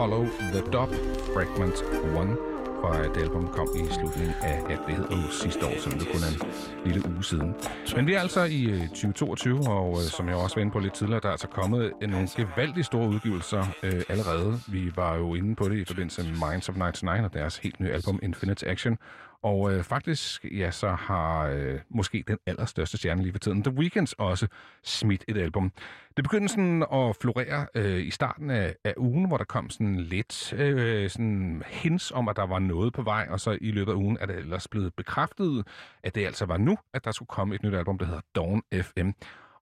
Follow 0.00 0.24
the 0.52 0.62
Dub 0.72 0.90
Fragment 1.34 1.76
1 1.76 2.36
fra 2.80 3.04
et 3.04 3.16
album 3.16 3.48
kom 3.48 3.68
i 3.76 3.92
slutningen 3.92 4.34
af, 4.42 4.62
ja, 4.70 4.76
det 4.86 4.96
hedder 4.96 5.28
sidste 5.30 5.66
år, 5.66 5.78
som 5.78 5.92
det 5.92 6.08
kun 6.12 6.20
er 6.22 6.28
en 6.28 6.40
lille 6.84 7.02
uge 7.08 7.24
siden. 7.24 7.54
Men 7.96 8.06
vi 8.06 8.14
er 8.14 8.20
altså 8.20 8.44
i 8.44 8.64
øh, 8.64 8.88
2022, 8.88 9.58
og 9.68 9.92
øh, 9.92 10.02
som 10.02 10.28
jeg 10.28 10.36
også 10.36 10.56
var 10.56 10.60
inde 10.60 10.72
på 10.72 10.78
lidt 10.78 10.94
tidligere, 10.94 11.20
der 11.20 11.28
er 11.28 11.32
altså 11.32 11.48
kommet 11.48 11.92
øh, 12.02 12.10
nogle 12.10 12.28
gevaldigt 12.36 12.86
store 12.86 13.08
udgivelser 13.08 13.64
øh, 13.82 14.02
allerede. 14.08 14.60
Vi 14.68 14.92
var 14.96 15.16
jo 15.16 15.34
inde 15.34 15.56
på 15.56 15.68
det 15.68 15.76
i 15.78 15.84
forbindelse 15.84 16.22
med 16.22 16.50
Minds 16.50 16.68
of 16.68 16.74
99 16.76 17.24
og 17.24 17.32
deres 17.34 17.58
helt 17.58 17.80
nye 17.80 17.90
album 17.90 18.18
Infinite 18.22 18.68
Action. 18.68 18.98
Og 19.42 19.72
øh, 19.72 19.84
faktisk, 19.84 20.44
ja, 20.44 20.70
så 20.70 20.88
har 20.88 21.46
øh, 21.46 21.80
måske 21.88 22.24
den 22.28 22.38
allerstørste 22.46 22.96
stjerne 22.96 23.22
lige 23.22 23.32
for 23.32 23.38
tiden, 23.38 23.62
The 23.62 23.74
Weeknd, 23.74 24.14
også 24.18 24.46
smidt 24.82 25.24
et 25.28 25.36
album. 25.36 25.72
Det 26.16 26.24
begyndte 26.24 26.48
sådan 26.48 26.82
at 26.92 27.16
florere 27.20 27.66
øh, 27.74 28.06
i 28.06 28.10
starten 28.10 28.50
af, 28.50 28.74
af 28.84 28.94
ugen, 28.96 29.28
hvor 29.28 29.36
der 29.36 29.44
kom 29.44 29.70
sådan 29.70 29.96
lidt 29.96 30.52
øh, 30.52 31.10
sådan 31.10 31.62
hints 31.66 32.10
om, 32.10 32.28
at 32.28 32.36
der 32.36 32.46
var 32.46 32.58
noget 32.58 32.92
på 32.92 33.02
vej, 33.02 33.26
og 33.30 33.40
så 33.40 33.58
i 33.60 33.70
løbet 33.70 33.92
af 33.92 33.96
ugen 33.96 34.18
er 34.20 34.26
det 34.26 34.36
ellers 34.36 34.68
blevet 34.68 34.94
bekræftet, 34.94 35.66
at 36.02 36.14
det 36.14 36.26
altså 36.26 36.46
var 36.46 36.56
nu, 36.56 36.78
at 36.94 37.04
der 37.04 37.10
skulle 37.10 37.26
komme 37.26 37.54
et 37.54 37.62
nyt 37.62 37.74
album, 37.80 37.98
der 37.98 38.06
hedder 38.06 38.20
Dawn 38.34 38.62
FM. 38.82 39.10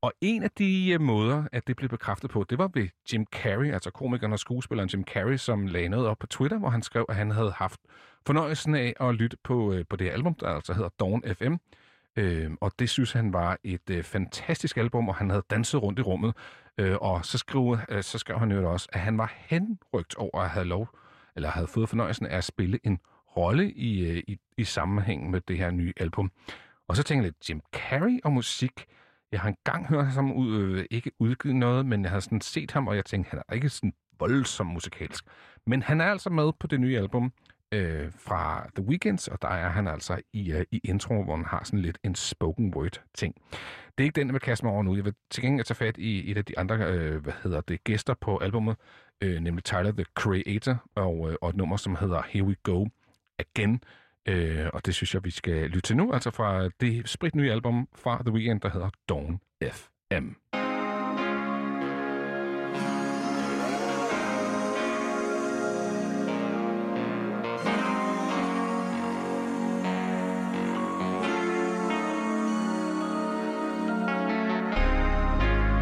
Og 0.02 0.12
en 0.20 0.42
af 0.42 0.50
de 0.50 0.90
øh, 0.90 1.00
måder, 1.00 1.44
at 1.52 1.66
det 1.66 1.76
blev 1.76 1.88
bekræftet 1.88 2.30
på, 2.30 2.44
det 2.50 2.58
var 2.58 2.70
ved 2.74 2.88
Jim 3.12 3.26
Carrey, 3.32 3.72
altså 3.72 3.90
komikeren 3.90 4.32
og 4.32 4.38
skuespilleren 4.38 4.88
Jim 4.88 5.04
Carrey, 5.04 5.36
som 5.36 5.66
lagde 5.66 5.88
noget 5.88 6.06
op 6.06 6.18
på 6.18 6.26
Twitter, 6.26 6.58
hvor 6.58 6.68
han 6.68 6.82
skrev, 6.82 7.06
at 7.08 7.16
han 7.16 7.30
havde 7.30 7.50
haft 7.50 7.80
fornøjelsen 8.26 8.74
af 8.74 8.94
at 9.00 9.14
lytte 9.14 9.36
på, 9.44 9.72
øh, 9.72 9.84
på 9.90 9.96
det 9.96 10.10
album, 10.10 10.34
der 10.34 10.48
altså 10.48 10.72
hedder 10.72 10.88
Dawn 11.00 11.22
FM. 11.34 11.54
Øh, 12.16 12.50
og 12.60 12.72
det 12.78 12.90
synes 12.90 13.12
han 13.12 13.32
var 13.32 13.58
et 13.64 13.90
øh, 13.90 14.02
fantastisk 14.02 14.76
album, 14.76 15.08
og 15.08 15.14
han 15.14 15.30
havde 15.30 15.42
danset 15.50 15.82
rundt 15.82 15.98
i 15.98 16.02
rummet. 16.02 16.34
Øh, 16.78 16.96
og 17.00 17.24
så 17.24 17.38
skrev, 17.38 17.78
øh, 17.88 18.02
så 18.02 18.18
skrev 18.18 18.38
han 18.38 18.52
jo 18.52 18.72
også, 18.72 18.88
at 18.92 19.00
han 19.00 19.18
var 19.18 19.32
henrygt 19.36 20.14
over 20.16 20.40
at 20.40 20.50
have 20.50 20.66
lov, 20.66 20.88
eller 21.36 21.48
havde 21.48 21.66
fået 21.66 21.88
fornøjelsen 21.88 22.26
af 22.26 22.36
at 22.36 22.44
spille 22.44 22.78
en 22.84 22.98
rolle 23.36 23.72
i, 23.72 24.06
øh, 24.06 24.22
i, 24.28 24.38
i 24.56 24.64
sammenhæng 24.64 25.30
med 25.30 25.40
det 25.40 25.58
her 25.58 25.70
nye 25.70 25.92
album. 25.96 26.30
Og 26.88 26.96
så 26.96 27.02
tænkte 27.02 27.24
jeg 27.24 27.24
lidt, 27.24 27.50
Jim 27.50 27.60
Carrey 27.72 28.20
og 28.24 28.32
musik, 28.32 28.86
jeg 29.32 29.40
har 29.40 29.48
engang 29.48 29.86
hørt 29.86 30.06
ham 30.06 30.32
ud, 30.32 30.60
øh, 30.60 30.84
ikke 30.90 31.10
udgivet 31.18 31.56
noget, 31.56 31.86
men 31.86 32.02
jeg 32.02 32.10
har 32.10 32.20
sådan 32.20 32.40
set 32.40 32.70
ham, 32.70 32.88
og 32.88 32.96
jeg 32.96 33.04
tænkte, 33.04 33.30
han 33.30 33.42
er 33.48 33.54
ikke 33.54 33.68
sådan 33.68 33.92
voldsom 34.18 34.66
musikalsk. 34.66 35.24
Men 35.66 35.82
han 35.82 36.00
er 36.00 36.04
altså 36.04 36.30
med 36.30 36.52
på 36.60 36.66
det 36.66 36.80
nye 36.80 36.98
album 36.98 37.32
øh, 37.72 38.12
fra 38.12 38.70
The 38.76 38.84
Weeknd, 38.84 39.28
og 39.32 39.42
der 39.42 39.48
er 39.48 39.68
han 39.68 39.88
altså 39.88 40.20
i, 40.32 40.52
øh, 40.52 40.64
i 40.70 40.80
intro, 40.84 41.22
hvor 41.22 41.36
han 41.36 41.44
har 41.44 41.64
sådan 41.64 41.78
lidt 41.78 41.98
en 42.04 42.14
spoken 42.14 42.74
word 42.74 43.02
ting. 43.14 43.34
Det 43.98 44.04
er 44.04 44.06
ikke 44.06 44.20
den, 44.20 44.26
jeg 44.28 44.32
vil 44.32 44.40
kaste 44.40 44.64
mig 44.64 44.74
over 44.74 44.82
nu. 44.82 44.96
Jeg 44.96 45.04
vil 45.04 45.14
til 45.30 45.42
gengæld 45.42 45.66
tage 45.66 45.76
fat 45.76 45.96
i 45.98 46.30
et 46.30 46.36
af 46.36 46.44
de 46.44 46.58
andre, 46.58 46.76
øh, 46.76 47.22
hvad 47.22 47.32
hedder 47.42 47.60
det, 47.60 47.84
gæster 47.84 48.14
på 48.14 48.38
albumet, 48.38 48.76
øh, 49.20 49.40
nemlig 49.40 49.64
Tyler, 49.64 49.92
The 49.92 50.04
Creator, 50.14 50.84
og, 50.94 51.30
øh, 51.30 51.36
og 51.40 51.48
et 51.48 51.56
nummer, 51.56 51.76
som 51.76 51.96
hedder 51.96 52.22
Here 52.28 52.44
We 52.44 52.56
Go 52.62 52.86
Again. 53.38 53.80
Øh, 54.28 54.66
og 54.72 54.86
det 54.86 54.94
synes 54.94 55.14
jeg, 55.14 55.24
vi 55.24 55.30
skal 55.30 55.54
lytte 55.54 55.80
til 55.80 55.96
nu, 55.96 56.12
altså 56.12 56.30
fra 56.30 56.68
det 56.80 57.08
sprit 57.08 57.34
nye 57.34 57.52
album 57.52 57.88
fra 57.96 58.22
The 58.22 58.32
Weeknd, 58.32 58.60
der 58.60 58.70
hedder 58.70 58.90
Dawn 59.08 59.40
FM. 59.62 60.28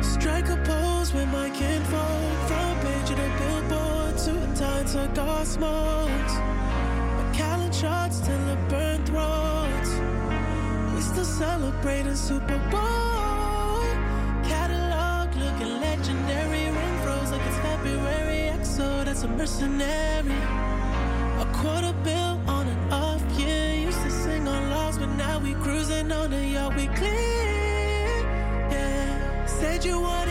Strike 0.02 0.56
shots 7.80 8.20
till 8.20 8.48
it 8.48 8.68
burn 8.70 9.04
throats. 9.04 9.90
We 10.94 11.00
still 11.02 11.24
celebrating 11.24 12.16
Super 12.16 12.58
Bowl. 12.70 13.84
Catalog 14.52 15.34
looking 15.36 15.72
legendary. 15.80 16.64
Ring 16.78 16.96
froze 17.02 17.30
like 17.32 17.42
it's 17.46 17.58
February. 17.58 18.40
EXO, 18.54 19.04
that's 19.04 19.24
a 19.24 19.28
mercenary. 19.28 20.40
A 21.44 21.46
quarter 21.52 21.94
bill 22.02 22.40
on 22.48 22.66
an 22.66 22.92
off, 22.92 23.22
yeah. 23.38 23.72
Used 23.88 24.02
to 24.02 24.10
sing 24.10 24.48
on 24.48 24.70
logs, 24.70 24.96
but 24.98 25.10
now 25.24 25.38
we 25.38 25.52
cruising 25.54 26.10
on 26.12 26.30
the 26.30 26.42
yacht. 26.46 26.74
We 26.76 26.86
clear, 26.86 28.20
yeah. 28.72 29.46
Said 29.46 29.84
you 29.84 30.00
wanted 30.00 30.25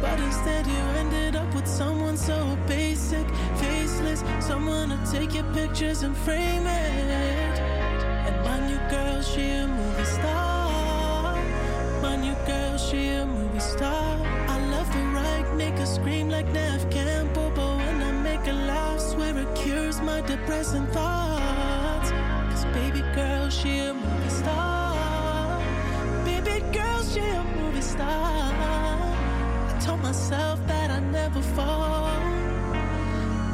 but 0.00 0.18
instead 0.20 0.66
you 0.66 0.82
ended 1.00 1.36
up 1.36 1.54
with 1.54 1.66
someone 1.66 2.16
so 2.16 2.58
basic, 2.66 3.26
faceless. 3.56 4.22
Someone 4.40 4.90
to 4.90 5.12
take 5.12 5.34
your 5.34 5.44
pictures 5.52 6.02
and 6.02 6.16
frame 6.16 6.66
it. 6.66 7.58
And 8.26 8.36
my 8.44 8.58
new 8.68 8.78
girl, 8.90 9.22
she 9.22 9.50
a 9.50 9.66
movie 9.66 10.04
star. 10.04 11.34
My 12.02 12.16
new 12.16 12.34
girl, 12.46 12.76
she 12.78 13.08
a 13.08 13.26
movie 13.26 13.60
star. 13.60 14.18
I 14.48 14.58
love 14.70 14.92
the 14.92 15.16
to 15.76 15.86
scream 15.86 16.28
like 16.28 16.46
Nev 16.52 16.88
Campbell, 16.90 17.50
but 17.54 17.76
when 17.76 18.02
I 18.02 18.12
make 18.12 18.46
a 18.46 18.52
laugh, 18.52 19.00
swear 19.00 19.36
it 19.38 19.54
cures 19.54 20.00
my 20.00 20.20
depressing 20.22 20.86
thoughts. 20.88 22.10
Cause 22.50 22.64
baby 22.66 23.02
girl, 23.14 23.48
she 23.50 23.78
a 23.78 23.94
movie 23.94 24.30
star. 24.30 25.62
Baby 26.24 26.60
girl, 26.72 27.02
she 27.02 27.20
a 27.20 27.44
movie 27.58 27.80
star. 27.80 28.75
Told 29.86 30.02
myself 30.02 30.58
that 30.66 30.90
I 30.90 30.98
never 30.98 31.40
fall. 31.40 32.10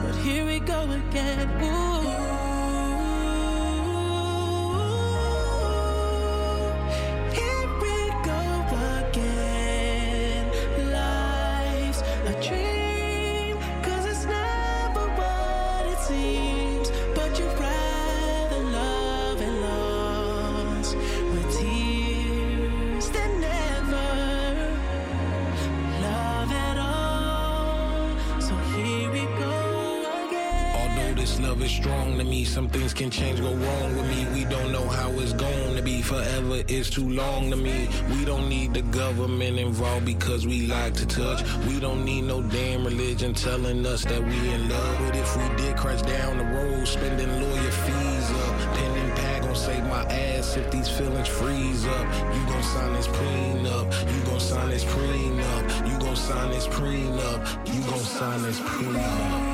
But 0.02 0.14
here 0.24 0.46
we 0.46 0.60
go 0.60 0.90
again. 0.90 1.62
Ooh. 1.62 2.01
Is 31.62 31.70
strong 31.70 32.18
to 32.18 32.24
me, 32.24 32.44
some 32.44 32.68
things 32.68 32.92
can 32.92 33.08
change, 33.08 33.40
go 33.40 33.54
wrong 33.54 33.96
with 33.96 34.08
me. 34.08 34.26
We 34.34 34.44
don't 34.44 34.72
know 34.72 34.84
how 34.88 35.10
it's 35.12 35.32
going 35.32 35.76
to 35.76 35.82
be. 35.82 36.02
Forever 36.02 36.64
is 36.66 36.90
too 36.90 37.08
long 37.08 37.50
to 37.52 37.56
me. 37.56 37.88
We 38.10 38.24
don't 38.24 38.48
need 38.48 38.74
the 38.74 38.82
government 38.82 39.60
involved 39.60 40.04
because 40.04 40.44
we 40.44 40.66
like 40.66 40.94
to 40.94 41.06
touch. 41.06 41.44
We 41.68 41.78
don't 41.78 42.04
need 42.04 42.22
no 42.22 42.42
damn 42.42 42.84
religion 42.84 43.32
telling 43.32 43.86
us 43.86 44.04
that 44.06 44.20
we 44.20 44.52
in 44.52 44.68
love. 44.68 44.98
But 45.06 45.14
if 45.14 45.36
we 45.36 45.56
did 45.56 45.76
crash 45.76 46.02
down 46.02 46.38
the 46.38 46.44
road, 46.46 46.88
spending 46.88 47.30
lawyer 47.30 47.70
fees 47.70 48.30
up, 48.42 48.74
pen 48.74 48.98
and 48.98 49.12
pad 49.14 49.42
gon' 49.42 49.54
save 49.54 49.84
my 49.84 50.02
ass 50.06 50.56
if 50.56 50.68
these 50.72 50.88
feelings 50.88 51.28
freeze 51.28 51.86
up. 51.86 52.06
You 52.34 52.44
gon' 52.46 52.62
sign 52.64 52.92
this 52.94 53.06
prenup. 53.06 53.86
You 54.12 54.24
gon' 54.24 54.40
sign 54.40 54.68
this 54.70 54.84
prenup. 54.84 55.88
You 55.88 55.96
gon' 56.00 56.16
sign 56.16 56.50
this 56.50 56.66
prenup. 56.66 57.72
You 57.72 57.80
gon' 57.88 58.00
sign 58.00 58.42
this 58.42 58.58
prenup. 58.58 59.51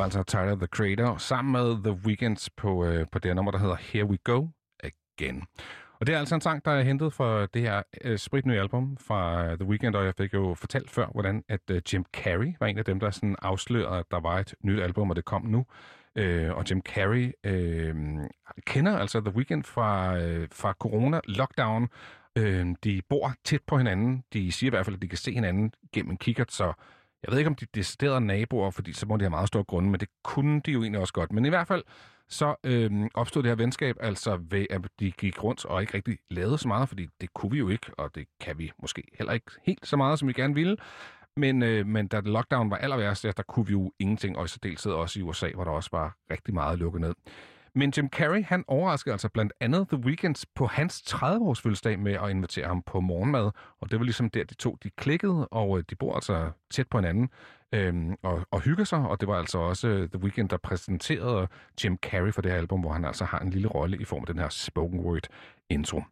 Var 0.00 0.04
altså 0.04 0.22
Tyler, 0.22 0.56
the 0.56 0.66
Creator, 0.66 1.16
sammen 1.16 1.52
med 1.52 1.84
The 1.84 2.06
Weeknd 2.06 2.50
på, 2.56 2.84
øh, 2.84 3.06
på 3.12 3.18
det 3.18 3.28
her 3.28 3.34
nummer, 3.34 3.52
der 3.52 3.58
hedder 3.58 3.76
Here 3.76 4.04
We 4.04 4.18
Go 4.24 4.48
Again. 4.82 5.42
Og 6.00 6.06
det 6.06 6.14
er 6.14 6.18
altså 6.18 6.34
en 6.34 6.40
sang, 6.40 6.64
der 6.64 6.70
er 6.70 6.82
hentet 6.82 7.12
fra 7.12 7.46
det 7.46 7.62
her 7.62 7.82
øh, 8.04 8.18
spritnye 8.18 8.60
album 8.60 8.96
fra 8.96 9.46
øh, 9.46 9.58
The 9.58 9.68
Weeknd, 9.68 9.94
og 9.94 10.04
jeg 10.04 10.14
fik 10.18 10.34
jo 10.34 10.54
fortalt 10.54 10.90
før, 10.90 11.06
hvordan 11.06 11.44
at 11.48 11.60
øh, 11.70 11.82
Jim 11.92 12.04
Carrey 12.12 12.54
var 12.60 12.66
en 12.66 12.78
af 12.78 12.84
dem, 12.84 13.00
der 13.00 13.10
sådan 13.10 13.36
afslørede, 13.42 13.98
at 13.98 14.04
der 14.10 14.20
var 14.20 14.38
et 14.38 14.54
nyt 14.64 14.80
album, 14.80 15.10
og 15.10 15.16
det 15.16 15.24
kom 15.24 15.42
nu. 15.42 15.66
Øh, 16.16 16.56
og 16.56 16.64
Jim 16.70 16.80
Carrey 16.80 17.32
øh, 17.44 17.94
kender 18.66 18.98
altså 18.98 19.20
The 19.20 19.34
Weeknd 19.36 19.64
fra, 19.64 20.18
øh, 20.18 20.48
fra 20.52 20.74
corona-lockdown. 20.84 21.88
Øh, 22.36 22.66
de 22.84 23.02
bor 23.08 23.34
tæt 23.44 23.60
på 23.66 23.78
hinanden. 23.78 24.24
De 24.32 24.52
siger 24.52 24.70
i 24.70 24.72
hvert 24.72 24.86
fald, 24.86 24.96
at 24.96 25.02
de 25.02 25.08
kan 25.08 25.18
se 25.18 25.32
hinanden 25.32 25.72
gennem 25.92 26.10
en 26.10 26.16
kikkert, 26.16 26.52
så 26.52 26.72
jeg 27.22 27.32
ved 27.32 27.38
ikke, 27.38 27.48
om 27.48 27.54
de 27.54 27.66
deciderede 27.74 28.20
naboer, 28.20 28.70
fordi 28.70 28.92
så 28.92 29.06
må 29.06 29.16
de 29.16 29.22
have 29.22 29.30
meget 29.30 29.48
store 29.48 29.64
grunde, 29.64 29.90
men 29.90 30.00
det 30.00 30.08
kunne 30.24 30.60
de 30.60 30.72
jo 30.72 30.82
egentlig 30.82 31.00
også 31.00 31.12
godt. 31.12 31.32
Men 31.32 31.44
i 31.44 31.48
hvert 31.48 31.68
fald, 31.68 31.82
så 32.28 32.54
øh, 32.64 33.08
opstod 33.14 33.42
det 33.42 33.50
her 33.50 33.56
venskab, 33.56 33.96
altså 34.00 34.36
ved 34.50 34.66
at 34.70 34.80
de 35.00 35.12
gik 35.12 35.44
rundt 35.44 35.64
og 35.64 35.80
ikke 35.80 35.94
rigtig 35.94 36.18
lavede 36.30 36.58
så 36.58 36.68
meget, 36.68 36.88
fordi 36.88 37.08
det 37.20 37.34
kunne 37.34 37.52
vi 37.52 37.58
jo 37.58 37.68
ikke, 37.68 37.90
og 37.98 38.14
det 38.14 38.26
kan 38.40 38.58
vi 38.58 38.72
måske 38.78 39.02
heller 39.18 39.32
ikke 39.32 39.50
helt 39.62 39.86
så 39.86 39.96
meget, 39.96 40.18
som 40.18 40.28
vi 40.28 40.32
gerne 40.32 40.54
ville. 40.54 40.76
Men, 41.36 41.62
øh, 41.62 41.86
men 41.86 42.08
da 42.08 42.20
lockdown 42.20 42.70
var 42.70 42.76
aller 42.76 42.96
værst, 42.96 43.24
ja, 43.24 43.32
der 43.36 43.42
kunne 43.42 43.66
vi 43.66 43.72
jo 43.72 43.92
ingenting, 43.98 44.38
og 44.38 44.44
i 44.44 44.48
særdeleshed 44.48 44.92
også 44.92 45.20
i 45.20 45.22
USA, 45.22 45.50
hvor 45.54 45.64
der 45.64 45.70
også 45.70 45.88
var 45.92 46.16
rigtig 46.30 46.54
meget 46.54 46.78
lukket 46.78 47.00
ned. 47.00 47.14
Men 47.74 47.92
Jim 47.96 48.08
Carrey, 48.08 48.44
han 48.44 48.64
overraskede 48.68 49.12
altså 49.12 49.28
blandt 49.28 49.52
andet 49.60 49.88
The 49.88 49.96
Weeknd 49.96 50.46
på 50.54 50.66
hans 50.66 51.02
30-års 51.08 51.60
fødselsdag 51.60 51.98
med 51.98 52.12
at 52.12 52.30
invitere 52.30 52.66
ham 52.66 52.82
på 52.82 53.00
morgenmad. 53.00 53.50
Og 53.80 53.90
det 53.90 53.98
var 53.98 54.04
ligesom 54.04 54.30
der, 54.30 54.44
de 54.44 54.54
to 54.54 54.78
de 54.82 54.90
klikkede, 54.90 55.48
og 55.48 55.78
øh, 55.78 55.84
de 55.90 55.94
bor 55.94 56.14
altså 56.14 56.50
tæt 56.70 56.88
på 56.88 56.98
hinanden 56.98 57.30
øhm, 57.74 58.14
og, 58.22 58.46
og 58.50 58.60
hygger 58.60 58.84
sig. 58.84 58.98
Og 58.98 59.20
det 59.20 59.28
var 59.28 59.38
altså 59.38 59.58
også 59.58 59.88
øh, 59.88 60.08
The 60.08 60.22
Weeknd, 60.22 60.48
der 60.48 60.56
præsenterede 60.56 61.48
Jim 61.84 61.98
Carrey 62.02 62.32
for 62.32 62.42
det 62.42 62.50
her 62.50 62.58
album, 62.58 62.80
hvor 62.80 62.92
han 62.92 63.04
altså 63.04 63.24
har 63.24 63.38
en 63.38 63.50
lille 63.50 63.68
rolle 63.68 63.98
i 63.98 64.04
form 64.04 64.20
af 64.20 64.26
den 64.26 64.38
her 64.38 64.48
spoken 64.48 65.00
word 65.00 65.26
intro. 65.68 66.02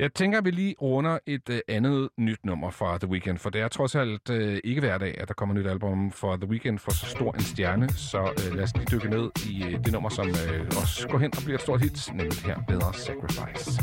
Jeg 0.00 0.14
tænker, 0.14 0.38
at 0.38 0.44
vi 0.44 0.50
lige 0.50 0.74
runder 0.82 1.18
et 1.26 1.48
øh, 1.50 1.60
andet 1.68 2.08
nyt 2.16 2.44
nummer 2.44 2.70
fra 2.70 2.98
The 2.98 3.08
Weeknd, 3.08 3.38
for 3.38 3.50
det 3.50 3.60
er 3.60 3.68
trods 3.68 3.94
alt 3.94 4.30
øh, 4.30 4.60
ikke 4.64 4.80
hver 4.80 4.98
dag, 4.98 5.20
at 5.20 5.28
der 5.28 5.34
kommer 5.34 5.54
et 5.54 5.60
nyt 5.60 5.70
album 5.70 6.12
fra 6.12 6.36
The 6.36 6.48
Weeknd 6.48 6.78
for 6.78 6.90
så 6.90 7.06
stor 7.06 7.32
en 7.32 7.40
stjerne, 7.40 7.88
så 7.88 8.18
øh, 8.18 8.54
lad 8.54 8.64
os 8.64 8.76
lige 8.76 8.86
dykke 8.92 9.08
ned 9.08 9.30
i 9.50 9.64
øh, 9.64 9.84
det 9.84 9.92
nummer, 9.92 10.08
som 10.08 10.28
øh, 10.28 10.66
også 10.66 11.08
går 11.08 11.18
hen 11.18 11.32
og 11.36 11.42
bliver 11.44 11.58
et 11.58 11.62
stort 11.62 11.80
hit, 11.82 12.08
nemlig 12.14 12.38
her 12.38 12.58
Bedre 12.68 12.94
Sacrifice. 12.94 13.82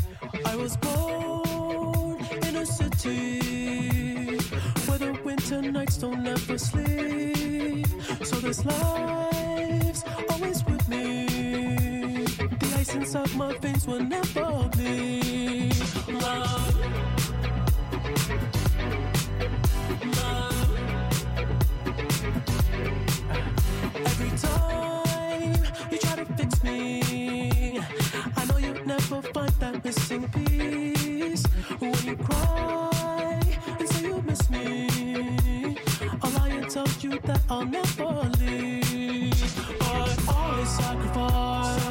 I 0.52 0.56
was 0.62 0.76
born 0.76 2.20
in 2.48 2.56
a 2.56 2.66
city 2.78 3.40
where 4.86 4.98
the 4.98 5.12
winter 5.26 5.60
nights 5.60 5.96
don't 5.98 6.26
ever 6.26 6.58
sleep. 6.58 7.86
So 8.24 8.36
this 8.36 8.64
life 8.64 9.45
Inside 12.96 13.36
my 13.36 13.52
veins 13.58 13.86
will 13.86 14.02
never 14.02 14.70
bleed. 14.72 15.76
Love. 16.08 16.76
Love. 20.16 20.70
Every 23.96 24.30
time 24.38 25.56
you 25.90 25.98
try 25.98 26.16
to 26.16 26.24
fix 26.38 26.64
me, 26.64 27.80
I 28.34 28.44
know 28.46 28.56
you'll 28.56 28.86
never 28.86 29.20
find 29.20 29.52
that 29.60 29.84
missing 29.84 30.26
piece. 30.30 31.44
When 31.78 31.94
you 32.02 32.16
cry 32.16 33.42
and 33.78 33.88
say 33.90 34.06
you 34.06 34.22
miss 34.22 34.48
me, 34.48 35.76
lie 36.22 36.48
and 36.48 36.70
tell 36.70 36.88
you 37.00 37.20
that 37.20 37.42
I'll 37.50 37.66
never 37.66 38.30
leave. 38.40 39.78
But 39.80 40.18
always 40.34 40.70
sacrificed 40.70 41.85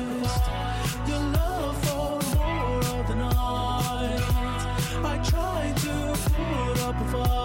I 5.26 5.30
try 5.30 5.74
to 5.76 6.18
put 6.36 6.84
up 6.84 7.02
a 7.02 7.06
fight, 7.12 7.45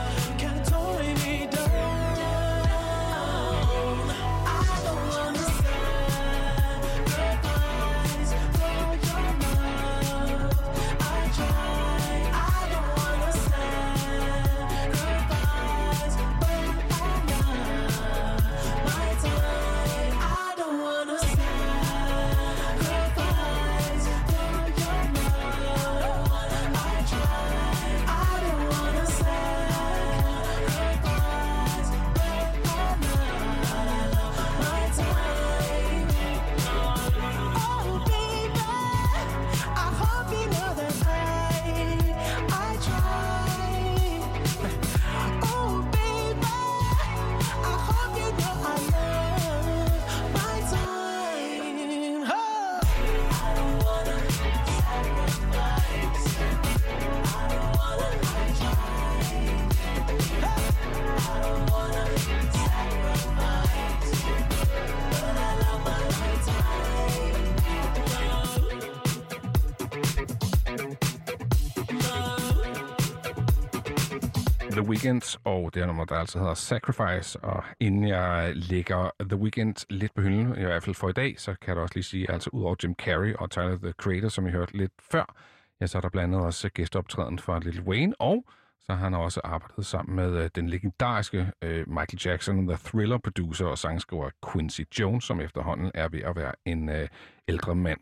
Weekend, 75.03 75.37
og 75.43 75.73
det 75.73 75.81
er 75.81 75.85
nummer, 75.85 76.05
der 76.05 76.15
altså 76.15 76.39
hedder 76.39 76.53
Sacrifice. 76.53 77.39
Og 77.39 77.63
inden 77.79 78.07
jeg 78.07 78.51
lægger 78.55 79.09
The 79.21 79.37
Weeknd 79.37 79.85
lidt 79.89 80.13
på 80.15 80.21
hylden, 80.21 80.57
i 80.57 80.63
hvert 80.63 80.83
fald 80.83 80.95
for 80.95 81.09
i 81.09 81.13
dag, 81.13 81.39
så 81.39 81.55
kan 81.61 81.67
jeg 81.67 81.75
da 81.75 81.81
også 81.81 81.95
lige 81.95 82.03
sige, 82.03 82.31
altså 82.31 82.49
udover 82.53 82.75
Jim 82.83 82.95
Carrey 82.95 83.33
og 83.33 83.51
Tyler, 83.51 83.77
the 83.77 83.91
Creator, 83.91 84.29
som 84.29 84.47
I 84.47 84.51
hørte 84.51 84.77
lidt 84.77 84.91
før, 85.11 85.35
ja, 85.81 85.87
så 85.87 85.97
er 85.97 86.01
der 86.01 86.09
blandt 86.09 86.33
andet 86.33 86.45
også 86.47 86.69
gæsteoptræden 86.69 87.39
for 87.39 87.59
Lil 87.59 87.81
Wayne, 87.81 88.13
og 88.19 88.45
så 88.79 88.93
har 88.93 89.03
han 89.03 89.13
også 89.13 89.41
arbejdet 89.43 89.85
sammen 89.85 90.15
med 90.15 90.43
øh, 90.43 90.49
den 90.55 90.69
legendariske 90.69 91.51
øh, 91.61 91.89
Michael 91.89 92.21
Jackson, 92.25 92.67
The 92.67 92.77
Thriller 92.85 93.17
producer 93.17 93.65
og 93.65 93.77
sangskriver 93.77 94.29
Quincy 94.51 94.81
Jones, 94.99 95.23
som 95.23 95.41
efterhånden 95.41 95.91
er 95.93 96.07
ved 96.09 96.21
at 96.21 96.35
være 96.35 96.53
en 96.65 96.89
øh, 96.89 97.07
ældre 97.47 97.75
mand. 97.75 97.99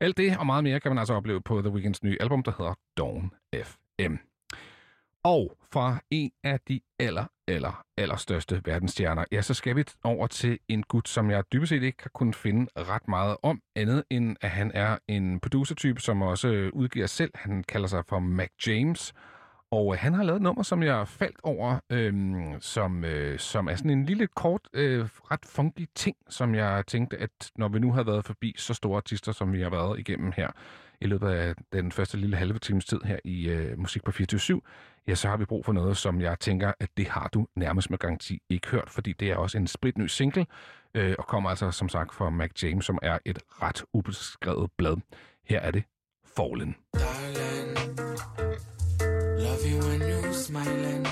Alt 0.00 0.16
det 0.16 0.38
og 0.38 0.46
meget 0.46 0.64
mere 0.64 0.80
kan 0.80 0.90
man 0.90 0.98
altså 0.98 1.14
opleve 1.14 1.40
på 1.40 1.60
The 1.60 1.70
Weeknds 1.70 2.02
nye 2.02 2.16
album, 2.20 2.42
der 2.42 2.52
hedder 2.58 2.74
Dawn 2.98 3.32
FM. 3.64 4.16
Og 5.26 5.56
fra 5.72 5.98
en 6.10 6.30
af 6.44 6.60
de 6.68 6.80
aller, 6.98 7.24
aller, 7.48 7.84
allerstørste 7.96 8.62
verdensstjerner, 8.64 9.24
ja, 9.32 9.42
så 9.42 9.54
skal 9.54 9.76
vi 9.76 9.84
over 10.04 10.26
til 10.26 10.58
en 10.68 10.82
gut, 10.82 11.08
som 11.08 11.30
jeg 11.30 11.44
dybest 11.52 11.68
set 11.68 11.82
ikke 11.82 12.02
har 12.02 12.10
kunnet 12.14 12.36
finde 12.36 12.70
ret 12.76 13.08
meget 13.08 13.36
om, 13.42 13.60
andet 13.76 14.04
end 14.10 14.36
at 14.40 14.50
han 14.50 14.70
er 14.74 14.98
en 15.08 15.40
producertype, 15.40 16.00
som 16.00 16.22
også 16.22 16.48
øh, 16.48 16.72
udgiver 16.72 17.06
selv. 17.06 17.30
Han 17.34 17.64
kalder 17.68 17.88
sig 17.88 18.04
for 18.08 18.18
Mac 18.18 18.48
James, 18.66 19.12
og 19.70 19.94
øh, 19.94 20.00
han 20.00 20.14
har 20.14 20.22
lavet 20.22 20.36
et 20.36 20.42
nummer, 20.42 20.62
som 20.62 20.82
jeg 20.82 21.08
faldt 21.08 21.40
over, 21.42 21.78
øhm, 21.92 22.60
som, 22.60 23.04
øh, 23.04 23.38
som 23.38 23.68
er 23.68 23.74
sådan 23.74 23.90
en 23.90 24.04
lille 24.04 24.26
kort, 24.26 24.68
øh, 24.72 25.08
ret 25.30 25.44
funky 25.46 25.88
ting, 25.94 26.16
som 26.28 26.54
jeg 26.54 26.84
tænkte, 26.86 27.16
at 27.16 27.50
når 27.56 27.68
vi 27.68 27.78
nu 27.78 27.92
har 27.92 28.02
været 28.02 28.24
forbi 28.24 28.54
så 28.58 28.74
store 28.74 28.96
artister, 28.96 29.32
som 29.32 29.52
vi 29.52 29.60
har 29.60 29.70
været 29.70 29.98
igennem 29.98 30.32
her 30.36 30.48
i 31.00 31.06
løbet 31.06 31.28
af 31.28 31.54
den 31.72 31.92
første 31.92 32.16
lille 32.16 32.36
halve 32.36 32.58
times 32.58 32.84
tid 32.84 33.00
her 33.04 33.18
i 33.24 33.48
øh, 33.48 33.78
Musik 33.78 34.04
på 34.04 34.12
24 34.12 34.60
ja, 35.08 35.14
så 35.14 35.28
har 35.28 35.36
vi 35.36 35.44
brug 35.44 35.64
for 35.64 35.72
noget, 35.72 35.96
som 35.96 36.20
jeg 36.20 36.40
tænker, 36.40 36.72
at 36.80 36.88
det 36.96 37.08
har 37.08 37.28
du 37.28 37.46
nærmest 37.56 37.90
med 37.90 37.98
garanti 37.98 38.42
ikke 38.50 38.68
hørt, 38.68 38.90
fordi 38.90 39.12
det 39.12 39.30
er 39.30 39.36
også 39.36 39.58
en 39.58 39.66
spritny 39.66 40.06
single, 40.06 40.46
øh, 40.94 41.14
og 41.18 41.26
kommer 41.26 41.50
altså 41.50 41.70
som 41.70 41.88
sagt 41.88 42.14
fra 42.14 42.30
Mac 42.30 42.50
James, 42.62 42.84
som 42.84 42.98
er 43.02 43.18
et 43.24 43.38
ret 43.62 43.84
ubeskrevet 43.92 44.70
blad. 44.78 44.96
Her 45.44 45.60
er 45.60 45.70
det 45.70 45.84
Fallen. 46.36 46.76
Darling, 46.94 47.78
love 49.38 49.62
you 49.70 49.88
when 49.88 50.02
you're 50.02 50.32
smiling. 50.32 51.06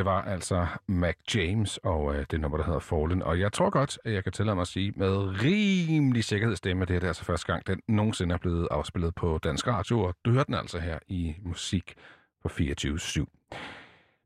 Det 0.00 0.06
var 0.06 0.22
altså 0.22 0.66
Mac 0.86 1.14
James 1.34 1.76
og 1.76 2.14
øh, 2.14 2.26
det 2.30 2.40
nummer, 2.40 2.58
der 2.58 2.64
hedder 2.64 2.80
Fallen. 2.80 3.22
Og 3.22 3.40
jeg 3.40 3.52
tror 3.52 3.70
godt, 3.70 3.98
at 4.04 4.12
jeg 4.12 4.24
kan 4.24 4.32
tillade 4.32 4.54
mig 4.54 4.62
at 4.62 4.68
sige 4.68 4.92
med 4.96 5.42
rimelig 5.42 6.24
sikkerhedsstemme, 6.24 6.82
at 6.82 6.88
det 6.88 6.94
her 6.94 7.00
det 7.00 7.06
er 7.06 7.10
altså 7.10 7.24
første 7.24 7.46
gang, 7.46 7.66
den 7.66 7.80
nogensinde 7.88 8.32
er 8.34 8.38
blevet 8.38 8.68
afspillet 8.70 9.14
på 9.14 9.38
Dansk 9.44 9.66
Radio, 9.66 10.00
og 10.00 10.14
du 10.24 10.30
hørte 10.30 10.46
den 10.46 10.54
altså 10.54 10.78
her 10.78 10.98
i 11.08 11.34
Musik 11.42 11.94
på 12.42 12.48
24-7. 12.48 13.24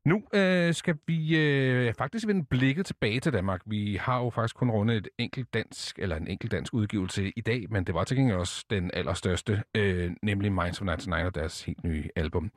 Nu 0.05 0.23
øh, 0.33 0.73
skal 0.73 0.97
vi 1.07 1.37
øh, 1.37 1.93
faktisk 1.93 2.27
vende 2.27 2.45
blikket 2.45 2.85
tilbage 2.85 3.19
til 3.19 3.33
Danmark. 3.33 3.61
Vi 3.65 3.95
har 4.01 4.19
jo 4.23 4.29
faktisk 4.29 4.55
kun 4.55 4.71
rundet 4.71 4.97
et 4.97 5.07
enkelt 5.17 5.53
dansk, 5.53 5.99
eller 5.99 6.15
en 6.15 6.27
enkelt 6.27 6.51
dansk 6.51 6.73
udgivelse 6.73 7.31
i 7.35 7.41
dag, 7.41 7.65
men 7.69 7.83
det 7.83 7.95
var 7.95 8.03
til 8.03 8.17
gengæld 8.17 8.37
også 8.37 8.65
den 8.69 8.91
allerstørste, 8.93 9.63
øh, 9.77 10.11
nemlig 10.21 10.51
Minds 10.51 10.81
of 10.81 10.85
99 10.85 11.25
og 11.25 11.35
deres 11.35 11.63
helt 11.63 11.83
nye 11.83 12.09
album. 12.15 12.51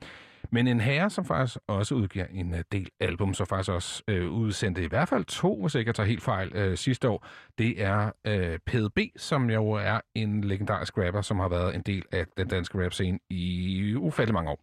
Men 0.51 0.67
en 0.67 0.79
herre, 0.79 1.09
som 1.09 1.25
faktisk 1.25 1.57
også 1.67 1.95
udgiver 1.95 2.25
en 2.25 2.53
øh, 2.53 2.63
del 2.71 2.89
album, 2.99 3.33
så 3.33 3.45
faktisk 3.45 3.71
også 3.71 4.03
øh, 4.07 4.31
udsendte 4.31 4.83
i 4.83 4.87
hvert 4.87 5.09
fald 5.09 5.25
to, 5.25 5.61
hvis 5.61 5.75
jeg 5.75 5.79
ikke 5.79 5.93
tager 5.93 6.07
helt 6.07 6.23
fejl, 6.23 6.55
øh, 6.55 6.77
sidste 6.77 7.09
år, 7.09 7.27
det 7.57 7.83
er 7.83 8.11
øh, 8.27 8.59
PDB, 8.65 8.99
som 9.17 9.49
jo 9.49 9.71
er 9.71 9.99
en 10.15 10.43
legendarisk 10.43 10.97
rapper, 10.97 11.21
som 11.21 11.39
har 11.39 11.49
været 11.49 11.75
en 11.75 11.81
del 11.81 12.03
af 12.11 12.25
den 12.37 12.47
danske 12.47 12.83
rap-scene 12.83 13.19
i 13.29 13.95
ufattelig 13.95 14.33
mange 14.33 14.51
år. 14.51 14.59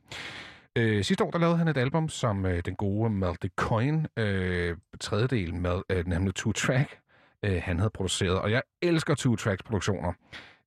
Øh, 0.76 1.04
sidste 1.04 1.24
år 1.24 1.30
der 1.30 1.38
lavede 1.38 1.56
han 1.56 1.68
et 1.68 1.76
album, 1.76 2.08
som 2.08 2.46
øh, 2.46 2.62
den 2.64 2.74
gode 2.74 3.10
Malte 3.10 3.50
Coin, 3.56 4.06
øh, 4.16 4.76
tredjedel 5.00 5.54
med, 5.54 5.82
øh, 5.90 6.06
nemlig 6.06 6.34
Two 6.34 6.52
Track, 6.52 6.98
øh, 7.42 7.62
han 7.62 7.78
havde 7.78 7.90
produceret. 7.90 8.38
Og 8.38 8.50
jeg 8.50 8.62
elsker 8.82 9.14
Two 9.14 9.36
Tracks 9.36 9.62
produktioner. 9.62 10.12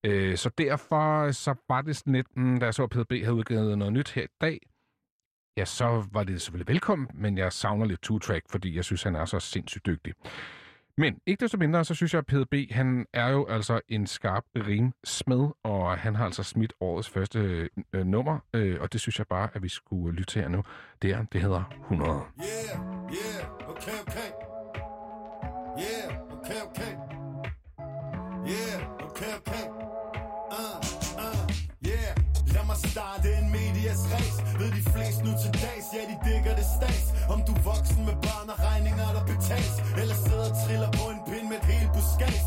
Øh, 0.03 0.37
så 0.37 0.49
derfor 0.57 1.31
så 1.31 1.55
var 1.69 1.81
det 1.81 1.95
sådan 1.95 2.13
lidt, 2.13 2.27
mm, 2.37 2.59
da 2.59 2.65
jeg 2.65 2.73
så, 2.73 2.83
at 2.83 2.89
PDB 2.89 3.11
havde 3.11 3.33
udgivet 3.33 3.77
noget 3.77 3.93
nyt 3.93 4.11
her 4.11 4.23
i 4.23 4.27
dag, 4.41 4.59
ja, 5.57 5.65
så 5.65 6.07
var 6.11 6.23
det 6.23 6.41
selvfølgelig 6.41 6.67
velkommen, 6.67 7.07
men 7.13 7.37
jeg 7.37 7.53
savner 7.53 7.85
lidt 7.85 8.01
Two 8.01 8.19
Track, 8.19 8.45
fordi 8.49 8.75
jeg 8.75 8.85
synes, 8.85 9.03
han 9.03 9.15
er 9.15 9.25
så 9.25 9.39
sindssygt 9.39 9.85
dygtig. 9.85 10.13
Men 10.97 11.15
ikke 11.25 11.41
desto 11.41 11.57
mindre, 11.57 11.85
så 11.85 11.93
synes 11.95 12.13
jeg, 12.13 12.19
at 12.19 12.25
PDB, 12.25 12.71
han 12.71 13.05
er 13.13 13.29
jo 13.29 13.47
altså 13.47 13.81
en 13.89 14.07
skarp 14.07 14.43
rimsmed, 14.55 15.47
og 15.63 15.97
han 15.97 16.15
har 16.15 16.25
altså 16.25 16.43
smidt 16.43 16.73
årets 16.79 17.09
første 17.09 17.69
øh, 17.93 18.05
nummer, 18.05 18.39
øh, 18.53 18.81
og 18.81 18.93
det 18.93 19.01
synes 19.01 19.19
jeg 19.19 19.27
bare, 19.27 19.49
at 19.53 19.63
vi 19.63 19.69
skulle 19.69 20.15
lytte 20.15 20.33
til 20.33 20.41
her 20.41 20.49
nu. 20.49 20.63
Det, 21.01 21.11
er, 21.11 21.23
det 21.23 21.41
hedder 21.41 21.63
100. 21.81 22.11
Yeah, 22.11 22.79
yeah, 23.11 23.69
okay, 23.69 23.91
okay. 24.07 24.31
Yeah, 25.77 26.21
okay, 26.31 26.61
okay. 26.69 27.08
Stads. 36.79 37.05
Om 37.33 37.39
du 37.47 37.51
er 37.59 37.63
voksen 37.71 38.01
med 38.09 38.15
børn 38.25 38.47
og 38.53 38.57
regninger, 38.67 39.07
der 39.15 39.23
betales. 39.31 39.75
Eller 40.01 40.15
sidder 40.25 40.47
og 40.51 40.55
triller 40.63 40.89
på 40.99 41.05
en 41.13 41.19
pind 41.29 41.45
med 41.51 41.57
et 41.61 41.67
helt 41.73 41.89
buskab. 41.95 42.39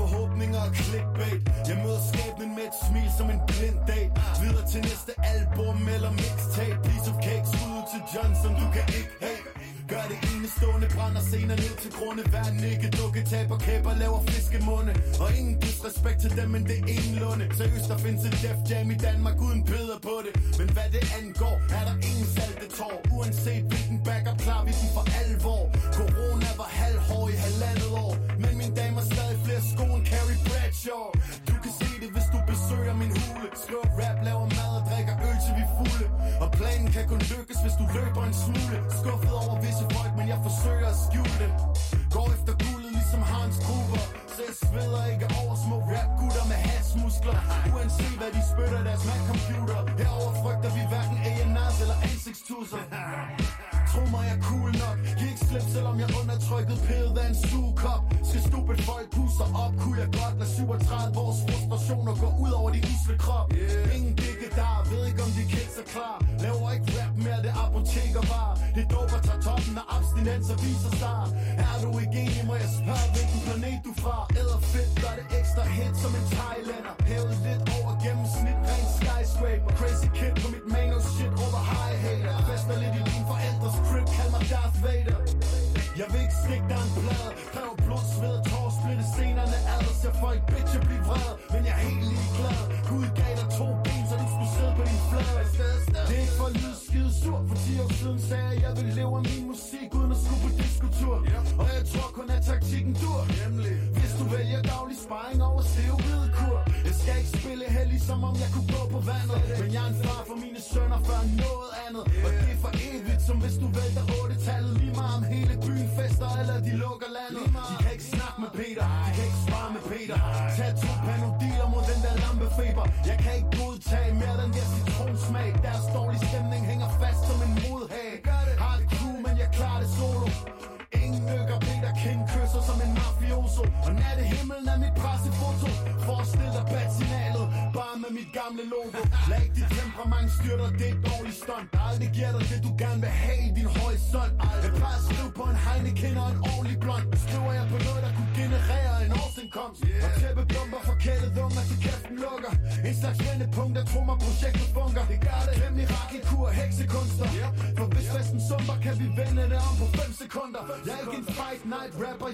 Forhåbninger 0.00 0.60
og 0.66 0.72
clickbait. 0.74 1.40
Jeg 1.68 1.76
møder 1.84 2.02
skæbnen 2.10 2.50
med 2.56 2.64
et 2.70 2.76
smil 2.86 3.10
som 3.18 3.26
en 3.34 3.40
blind 3.50 3.78
date 3.90 4.10
Videre 4.42 4.66
til 4.72 4.80
næste 4.88 5.12
album 5.34 5.76
eller 5.94 6.10
mixtape. 6.20 6.78
Piece 6.86 7.08
of 7.10 7.16
cake, 7.26 7.46
skud 7.52 7.82
til 7.92 8.02
Johnson, 8.12 8.52
du 8.60 8.66
kan 8.74 8.84
ikke 8.98 9.14
hate 9.24 9.50
Gør 9.92 10.04
det 10.12 10.18
enestående, 10.32 10.86
brænder 10.96 11.22
scener 11.28 11.56
ned 11.64 11.74
til 11.82 11.92
grunde. 11.98 12.22
Hver 12.32 12.48
nikke, 12.64 12.86
dukke, 12.98 13.20
taber 13.32 13.58
kæber, 13.66 13.92
laver 14.02 14.20
fiskemunde. 14.30 14.92
Og 15.22 15.28
ingen 15.38 15.56
disrespekt 15.64 16.18
til 16.24 16.32
dem, 16.38 16.48
men 16.54 16.62
det 16.68 16.76
er 16.82 16.86
ingen 16.96 17.10
Seriøst, 17.58 17.88
der 17.92 17.98
findes 18.04 18.22
et 18.28 18.36
Def 18.42 18.58
Jam 18.70 18.90
i 18.90 18.98
Danmark 19.08 19.36
uden 19.46 19.62
peder 19.70 19.98
på 20.08 20.14
det. 20.24 20.32
Men 20.58 20.68
hvad 20.74 20.88
det 20.94 21.04
angår, 21.18 21.56
er 21.78 21.84
der 21.88 21.96
ingen 22.08 22.28
salte 22.38 22.66
tår. 22.78 22.96
Uanset 23.16 23.62
hvilken 23.70 23.98
backup, 24.06 24.38
klar 24.46 24.60
vi 24.66 24.72
den 24.80 24.88
for 24.96 25.04
alvor. 25.22 25.62
Corona 25.98 26.50
var 26.60 26.70
halvhår 26.80 27.24
i 27.34 27.36
halvandet 27.44 27.90
år. 28.04 28.12
Men 28.42 28.52
min 28.60 28.72
damer 28.80 29.04
sjov. 30.82 31.08
Du 31.48 31.54
kan 31.64 31.72
se 31.80 31.90
det, 32.02 32.10
hvis 32.14 32.28
du 32.34 32.38
besøger 32.50 32.94
min 33.02 33.12
hule. 33.20 33.48
Skriver 33.62 33.88
rap, 34.00 34.18
laver 34.28 34.46
mad 34.58 34.70
og 34.78 34.82
drikker 34.90 35.14
øl 35.28 35.38
til 35.44 35.52
vi 35.58 35.64
fulde. 35.76 36.06
Og 36.42 36.48
planen 36.58 36.88
kan 36.94 37.04
kun 37.12 37.22
lykkes, 37.32 37.58
hvis 37.64 37.76
du 37.80 37.84
løber 37.96 38.22
en 38.30 38.36
smule. 38.44 38.76
Skuffet 39.00 39.34
over 39.42 39.56
visse 39.64 39.84
folk, 39.94 40.12
men 40.18 40.26
jeg 40.32 40.38
forsøger 40.46 40.88
at 40.94 40.98
skjule 41.06 41.36
dem. 41.42 41.52
Går 42.14 42.26
efter 42.36 42.54
guldet 42.64 42.90
ligesom 42.98 43.22
Hans 43.22 43.56
Gruber 43.66 44.02
Så 44.34 44.40
jeg 44.48 44.54
sveder 44.62 45.02
ikke 45.12 45.26
over 45.40 45.54
små 45.64 45.76
rapgutter 45.92 46.44
med 46.52 46.58
hasmuskler 46.66 47.36
Uanset 47.74 48.16
hvad 48.20 48.30
de 48.36 48.42
spytter 48.52 48.80
deres 48.88 49.02
Mac-computer 49.08 49.78
Herover 50.00 50.32
frygter 50.42 50.70
vi 50.76 50.82
hverken 50.90 51.18
A&R's 51.32 51.76
eller 51.84 51.98
ansigtstusser 52.10 52.82
Tro 54.00 54.06
mig, 54.16 54.24
jeg 54.30 54.36
er 54.38 54.42
cool 54.50 54.70
nok? 54.84 54.98
Giv 55.18 55.28
ikke 55.32 55.44
slip, 55.48 55.66
selvom 55.76 55.96
jeg 56.02 56.08
undertrykket 56.20 56.78
pilled 56.88 57.16
af 57.22 57.26
en 57.32 57.36
sugekop 57.48 58.02
Skal 58.28 58.40
stupid 58.48 58.78
folk 58.90 59.06
puster 59.16 59.48
op 59.64 59.72
Kunne 59.82 59.98
jeg 60.02 60.10
godt 60.20 60.34
lade 60.40 60.52
37 60.56 61.18
års 61.24 61.40
frustrationer 61.46 62.12
Gå 62.22 62.28
ud 62.44 62.52
over 62.58 62.70
de 62.76 62.80
usle 62.92 63.16
krop. 63.24 63.46
Yeah. 63.52 63.96
Ingen 63.96 64.14
digge 64.22 64.48
der, 64.58 64.74
ved 64.90 65.02
ikke 65.08 65.22
om 65.26 65.30
de 65.38 65.44
kids 65.52 65.74
er 65.82 65.86
klar. 65.94 66.16
Laver 66.44 66.68
ikke 66.76 66.88
rap 66.96 67.12
mere, 67.24 67.40
det 67.44 67.50
er 67.54 67.58
apotekervar 67.64 68.50
Det 68.76 68.84
doper 68.92 69.20
tager 69.26 69.42
toppen 69.46 69.74
af 69.82 69.86
abstinenser 69.96 70.56
viser 70.64 70.92
sig. 71.02 71.22
Er 71.66 71.76
du 71.84 71.88
ikke 72.02 72.16
enig, 72.24 72.42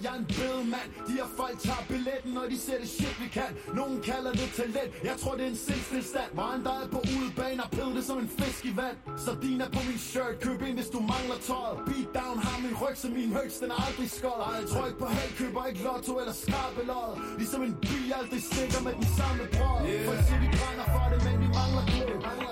jeg 0.05 0.13
er 0.17 0.21
en 0.25 0.29
bedemand 0.39 0.89
De 1.09 1.13
her 1.19 1.29
folk 1.41 1.57
tager 1.67 1.85
billetten, 1.93 2.31
når 2.39 2.47
de 2.53 2.59
ser 2.67 2.79
det 2.83 2.89
shit 2.97 3.17
vi 3.23 3.29
kan. 3.39 3.51
Nogen 3.81 3.97
kalder 4.11 4.33
det 4.41 4.49
talent, 4.61 4.91
jeg 5.09 5.17
tror 5.23 5.35
det 5.39 5.45
er 5.49 5.53
en 5.57 5.61
sindstilstand 5.67 6.31
Hvor 6.37 6.51
der 6.67 6.75
er 6.83 6.89
på 6.97 7.01
udebane 7.15 7.61
og 7.67 7.71
pille 7.77 7.93
det 7.99 8.05
som 8.11 8.19
en 8.25 8.31
fisk 8.39 8.63
i 8.71 8.73
vand. 8.81 8.97
Sardiner 9.25 9.69
på 9.77 9.81
min 9.89 10.01
shirt, 10.11 10.35
køb 10.47 10.61
ind 10.69 10.77
hvis 10.79 10.91
du 10.97 11.01
mangler 11.13 11.39
tøjet. 11.49 11.77
Beat 11.89 12.09
down 12.19 12.37
har 12.47 12.57
min 12.67 12.75
ryg, 12.83 12.97
så 13.03 13.09
min 13.19 13.33
højst 13.39 13.61
den 13.63 13.71
er 13.75 13.79
aldrig 13.87 14.11
skold 14.19 14.43
ikke 14.89 14.99
på 14.99 15.09
held, 15.17 15.33
køber 15.41 15.67
ikke 15.71 15.83
lotto 15.87 16.13
eller 16.23 16.37
skrabelod 16.43 17.13
Ligesom 17.39 17.63
en 17.63 17.75
by, 17.89 17.99
aldrig 18.21 18.43
stikker 18.51 18.81
med 18.87 18.95
den 19.01 19.09
samme 19.19 19.43
brød. 19.57 19.81
Folk 20.09 20.23
siger 20.27 20.41
vi 20.45 20.49
brænder 20.59 20.87
for 20.95 21.07
det, 21.13 21.21
men 21.27 21.35
vi 21.43 21.49
mangler 21.59 21.85
det 21.91 22.46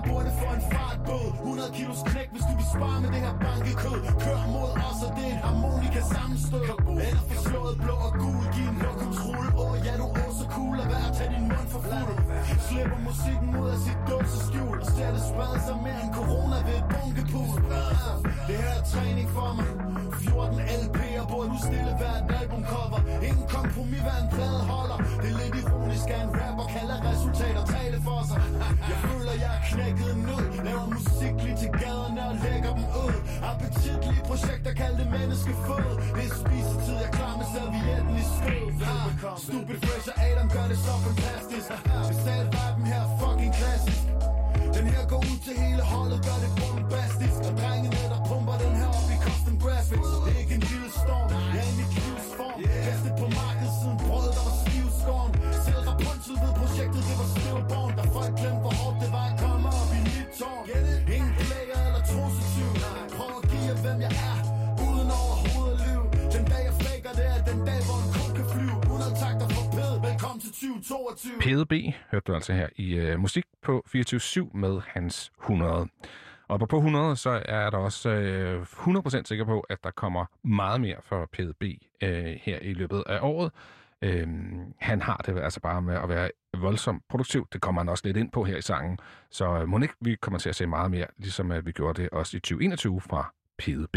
speedometer, 0.00 0.30
det 0.30 0.34
for 0.40 0.50
en 0.58 0.62
fartbåd 0.72 1.26
100 1.34 1.72
kilos 1.78 2.00
knæk, 2.10 2.28
hvis 2.34 2.44
du 2.48 2.54
vil 2.60 2.68
spare 2.74 2.98
med 3.02 3.10
det 3.14 3.20
her 3.26 3.34
bankekød. 3.44 4.00
Kør 4.24 4.40
mod 4.54 4.70
os, 4.88 5.00
og 5.06 5.10
det 5.16 5.24
er 5.30 5.34
en 5.36 5.42
harmonika 5.46 6.00
sammenstød. 6.14 6.64
Eller 7.06 7.22
forslået 7.30 7.76
blå 7.84 7.96
og 8.08 8.12
gul, 8.22 8.44
giv 8.54 8.68
en 8.72 8.78
lokumsrulle 8.84 9.50
Åh 9.62 9.74
ja, 9.86 9.92
du 10.02 10.06
er 10.22 10.32
så 10.40 10.46
cool, 10.56 10.76
og 10.82 10.86
vær 10.92 11.04
at 11.10 11.14
tage 11.18 11.30
din 11.34 11.44
mund 11.52 11.68
for 11.74 11.82
fuld. 11.90 12.14
Slipper 12.68 12.98
musikken 13.08 13.50
ud 13.60 13.68
af 13.74 13.78
sit 13.86 14.00
dåseskjul. 14.10 14.76
Og 14.84 14.88
ser 14.94 15.10
det 15.16 15.22
sprede 15.30 15.58
sig 15.66 15.76
mere 15.86 16.00
end 16.04 16.12
corona 16.18 16.56
ved 16.66 16.76
et 16.82 16.86
bunkepul 16.92 17.58
Det 18.48 18.56
her 18.64 18.74
er 18.80 18.84
træning 18.92 19.28
for 19.36 19.50
mig. 19.58 19.68
14 20.20 20.60
LP'er, 20.82 21.24
burde 21.30 21.48
nu 21.52 21.58
stille 21.68 21.92
hvert 22.00 22.24
albumcover. 22.38 23.00
Ingen 23.28 23.46
kompromis, 23.56 24.02
hvad 24.06 24.18
en 24.22 24.28
plade 24.34 24.60
holder. 24.72 24.98
Det 25.22 25.28
er 25.32 25.36
lidt 25.42 25.54
ironisk, 25.90 26.10
at 26.10 26.22
en 26.24 26.30
rapper 26.40 26.66
kalder 26.76 26.98
resultater. 27.10 27.62
Tale 27.74 27.98
for 28.06 28.20
sig. 28.28 28.40
Jeg 28.90 28.98
føler, 29.06 29.32
jeg 29.44 29.52
er 29.58 29.62
knækket 29.70 30.10
en 30.16 30.22
Laver 30.66 30.88
musik 30.96 31.34
lige 31.44 31.56
til 31.62 31.70
gaderne 31.82 32.22
og 32.30 32.34
lægger 32.44 32.72
dem 32.78 32.84
ud. 33.04 33.16
Appetitlige 33.50 34.22
projekter, 34.30 34.72
kald 34.80 34.96
det 35.00 35.08
menneskefod. 35.16 35.90
Det 36.16 36.24
er 36.28 36.34
spisetid, 36.42 36.96
jeg 37.04 37.10
klar 37.18 37.34
med 37.40 37.48
servietten 37.54 38.14
i 38.22 38.24
skød 38.34 38.66
ah, 38.94 39.38
Stupid 39.46 39.78
fresh 39.84 40.08
og 40.12 40.16
Adam 40.26 40.48
gør 40.56 40.66
det 40.72 40.78
så 40.86 40.94
fantastisk. 41.06 41.68
Besat 42.10 42.46
rappen 42.58 42.86
her 42.92 43.02
fucking 43.20 43.54
klassisk. 43.58 44.04
Den 44.76 44.86
her 44.94 45.04
går 45.12 45.20
ud 45.30 45.38
til 45.46 45.54
hele 45.64 45.82
holdet, 45.92 46.20
gør 46.28 46.38
det 46.44 46.50
bombastisk. 46.60 47.38
Og 47.48 47.52
drengene, 47.60 48.00
der 48.12 48.20
pumper 48.28 48.56
den 48.64 48.72
her 48.80 48.88
op 48.98 49.08
i 49.14 49.16
custom 49.24 49.56
graphics. 49.64 50.10
Det 50.26 50.39
stillborn 58.30 58.40
glemt, 58.40 58.60
hvor 58.64 58.74
hårdt 58.80 58.96
det 59.02 59.10
var 59.16 59.26
at 59.30 59.36
komme 59.44 59.66
op 59.80 59.90
i 59.98 60.00
mit 60.08 60.28
tårn. 60.38 60.64
Ingen 61.16 61.34
player 61.46 61.78
eller 61.88 62.02
trusetiv 62.10 62.68
Prøv 63.16 63.32
at 63.40 63.44
give 63.52 63.74
hvem 63.84 63.98
jeg 64.06 64.12
er 64.30 64.36
Uden 64.86 65.08
overhovedet 65.20 65.76
liv 65.86 66.00
Den 66.34 66.44
dag 66.52 66.62
jeg 66.68 66.74
faker 66.84 67.12
det 67.18 67.26
er 67.34 67.38
den 67.50 67.60
dag, 67.68 67.80
hvor 67.88 67.98
en 68.04 68.10
kug 68.16 68.28
kan 68.38 68.46
flyve. 68.52 68.76
Uden 68.94 69.14
takter 69.22 69.46
for 69.54 69.64
pæd, 69.76 69.92
velkommen 70.08 70.40
til 70.44 70.52
2022 70.52 71.44
PDB 71.44 71.74
hørte 72.10 72.26
du 72.28 72.32
altså 72.38 72.52
her 72.60 72.68
i 72.86 72.88
uh, 73.00 73.20
musik 73.26 73.46
på 73.66 73.74
24-7 73.88 74.58
med 74.62 74.74
hans 74.94 75.14
100. 75.40 75.88
Og 76.52 76.68
på 76.68 76.76
100, 76.76 77.16
så 77.16 77.42
er 77.44 77.70
der 77.70 77.78
også 77.78 78.08
øh, 78.10 78.62
100% 78.62 79.24
sikker 79.24 79.44
på, 79.44 79.60
at 79.60 79.78
der 79.84 79.90
kommer 79.90 80.24
meget 80.44 80.80
mere 80.80 80.96
for 81.02 81.28
PDB 81.32 81.62
øh, 82.02 82.34
her 82.42 82.58
i 82.58 82.72
løbet 82.72 83.02
af 83.06 83.18
året. 83.22 83.50
Øh, 84.02 84.28
han 84.78 85.02
har 85.02 85.16
det 85.26 85.38
altså 85.38 85.60
bare 85.60 85.82
med 85.82 85.94
at 85.94 86.08
være 86.08 86.30
voldsomt 86.58 87.02
produktiv. 87.08 87.46
Det 87.52 87.60
kommer 87.60 87.80
han 87.80 87.88
også 87.88 88.06
lidt 88.06 88.16
ind 88.16 88.30
på 88.30 88.44
her 88.44 88.56
i 88.56 88.62
sangen. 88.62 88.98
Så 89.30 89.44
øh, 89.44 89.62
uh, 89.62 89.68
må 89.68 89.78
ikke, 89.78 89.94
vi 90.00 90.14
kommer 90.14 90.38
til 90.38 90.48
at 90.48 90.56
se 90.56 90.66
meget 90.66 90.90
mere, 90.90 91.06
ligesom 91.18 91.50
uh, 91.50 91.66
vi 91.66 91.72
gjorde 91.72 92.02
det 92.02 92.10
også 92.10 92.36
i 92.36 92.40
2021 92.40 93.00
fra 93.00 93.34
PDB. 93.58 93.96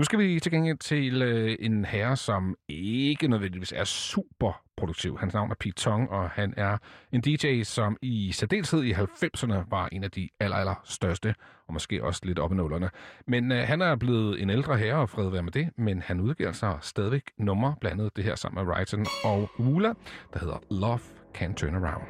Nu 0.00 0.04
skal 0.04 0.18
vi 0.18 0.40
til 0.40 0.52
gengæld 0.52 0.78
til 0.78 1.22
øh, 1.22 1.56
en 1.60 1.84
herre, 1.84 2.16
som 2.16 2.56
ikke 2.68 3.28
nødvendigvis 3.28 3.72
er 3.72 3.84
super 3.84 4.62
produktiv. 4.76 5.18
Hans 5.18 5.34
navn 5.34 5.50
er 5.50 5.54
Pete 5.54 5.74
Tong, 5.74 6.10
og 6.10 6.30
han 6.30 6.54
er 6.56 6.78
en 7.12 7.20
DJ, 7.20 7.62
som 7.62 7.96
i 8.02 8.32
særdeleshed 8.32 8.82
i 8.82 8.92
90'erne 8.92 9.54
var 9.70 9.88
en 9.92 10.04
af 10.04 10.10
de 10.10 10.28
aller, 10.40 10.56
aller 10.56 10.80
største, 10.84 11.34
og 11.66 11.72
måske 11.72 12.04
også 12.04 12.20
lidt 12.24 12.38
op 12.38 12.52
i 12.52 12.54
nullerne. 12.54 12.90
Men 13.26 13.52
øh, 13.52 13.66
han 13.66 13.82
er 13.82 13.96
blevet 13.96 14.42
en 14.42 14.50
ældre 14.50 14.78
herre, 14.78 14.96
og 14.96 15.10
fred 15.10 15.30
være 15.30 15.42
med 15.42 15.52
det, 15.52 15.68
men 15.76 16.02
han 16.02 16.20
udgiver 16.20 16.52
sig 16.52 16.78
stadigvæk 16.80 17.22
numre, 17.38 17.74
blandt 17.80 18.16
det 18.16 18.24
her 18.24 18.34
sammen 18.34 18.64
med 18.64 18.76
Ryton 18.76 19.06
og 19.24 19.50
Wula, 19.58 19.92
der 20.32 20.38
hedder 20.38 20.58
Love 20.70 21.19
Can 21.32 21.54
Turn 21.54 21.74
Around. 21.74 22.06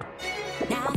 Now 0.69 0.91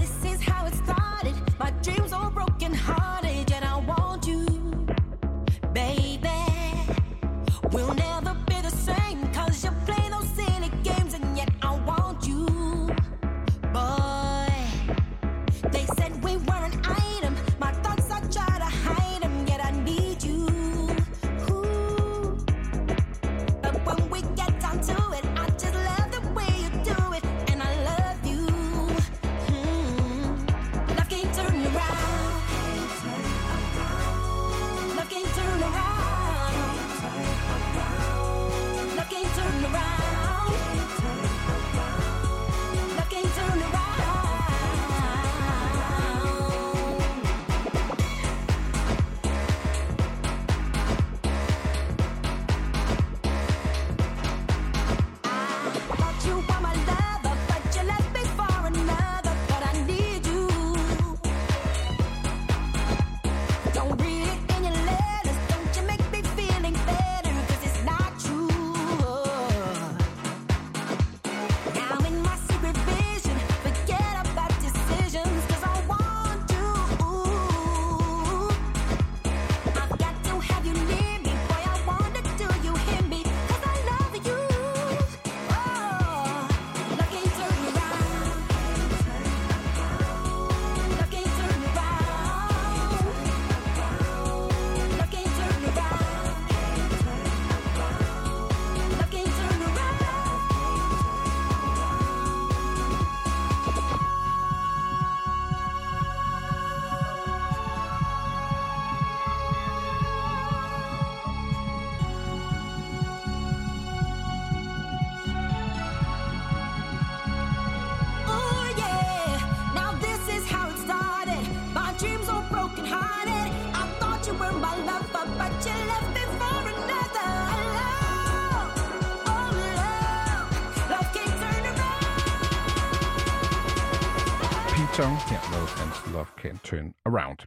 Turn 136.73 136.93
Around. 137.05 137.37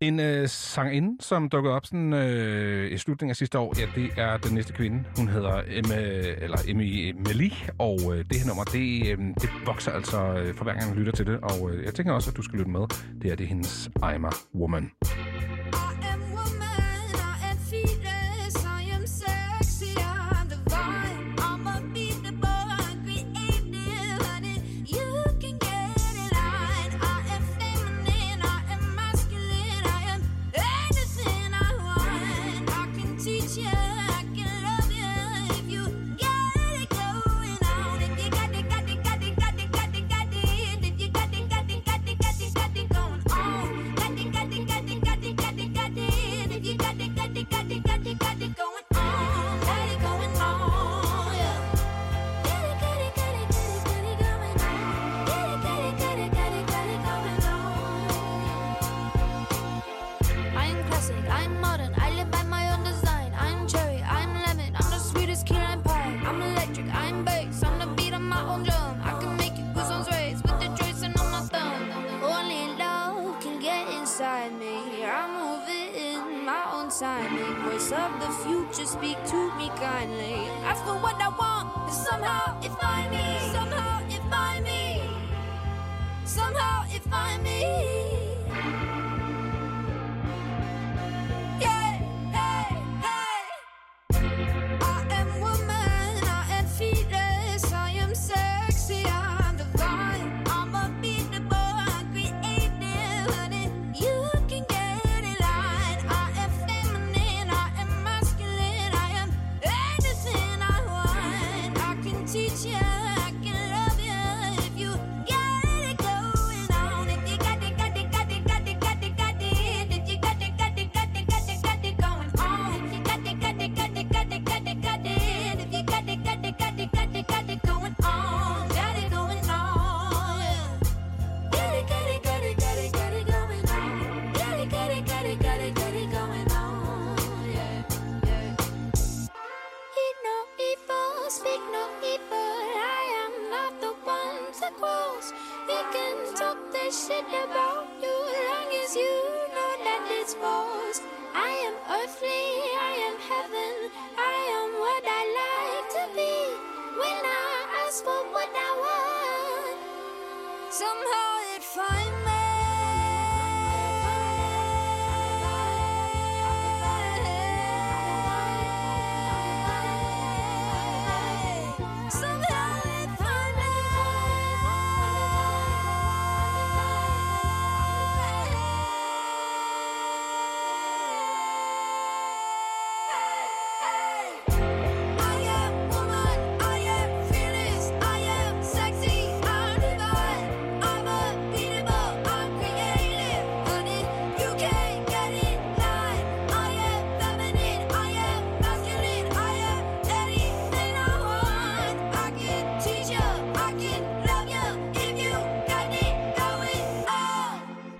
En 0.00 0.20
øh, 0.20 0.48
sangerinde, 0.48 1.22
som 1.22 1.48
dukkede 1.48 1.74
op 1.74 1.86
sådan, 1.86 2.12
øh, 2.12 2.92
i 2.92 2.98
slutningen 2.98 3.30
af 3.30 3.36
sidste 3.36 3.58
år, 3.58 3.74
ja, 3.80 3.86
det 3.94 4.10
er 4.16 4.36
den 4.36 4.54
næste 4.54 4.72
kvinde. 4.72 5.04
Hun 5.16 5.28
hedder 5.28 5.62
Emma, 5.66 6.00
eller 6.44 6.58
Emmy 6.68 7.12
Meli, 7.12 7.54
og 7.78 7.98
øh, 8.04 8.24
det 8.24 8.36
her 8.40 8.46
nummer, 8.46 8.64
det, 8.64 9.06
øh, 9.12 9.18
det 9.18 9.50
vokser 9.66 9.92
altså 9.92 10.34
øh, 10.34 10.54
for 10.54 10.64
hver 10.64 10.74
gang, 10.74 10.88
man 10.88 10.98
lytter 10.98 11.12
til 11.12 11.26
det. 11.26 11.40
Og 11.40 11.70
øh, 11.70 11.84
jeg 11.84 11.94
tænker 11.94 12.12
også, 12.12 12.30
at 12.30 12.36
du 12.36 12.42
skal 12.42 12.58
lytte 12.58 12.70
med. 12.70 12.80
Det 13.22 13.32
er 13.32 13.36
det 13.36 13.44
er 13.44 13.48
hendes 13.48 13.90
I'm 14.02 14.26
a 14.26 14.30
Woman. 14.54 14.90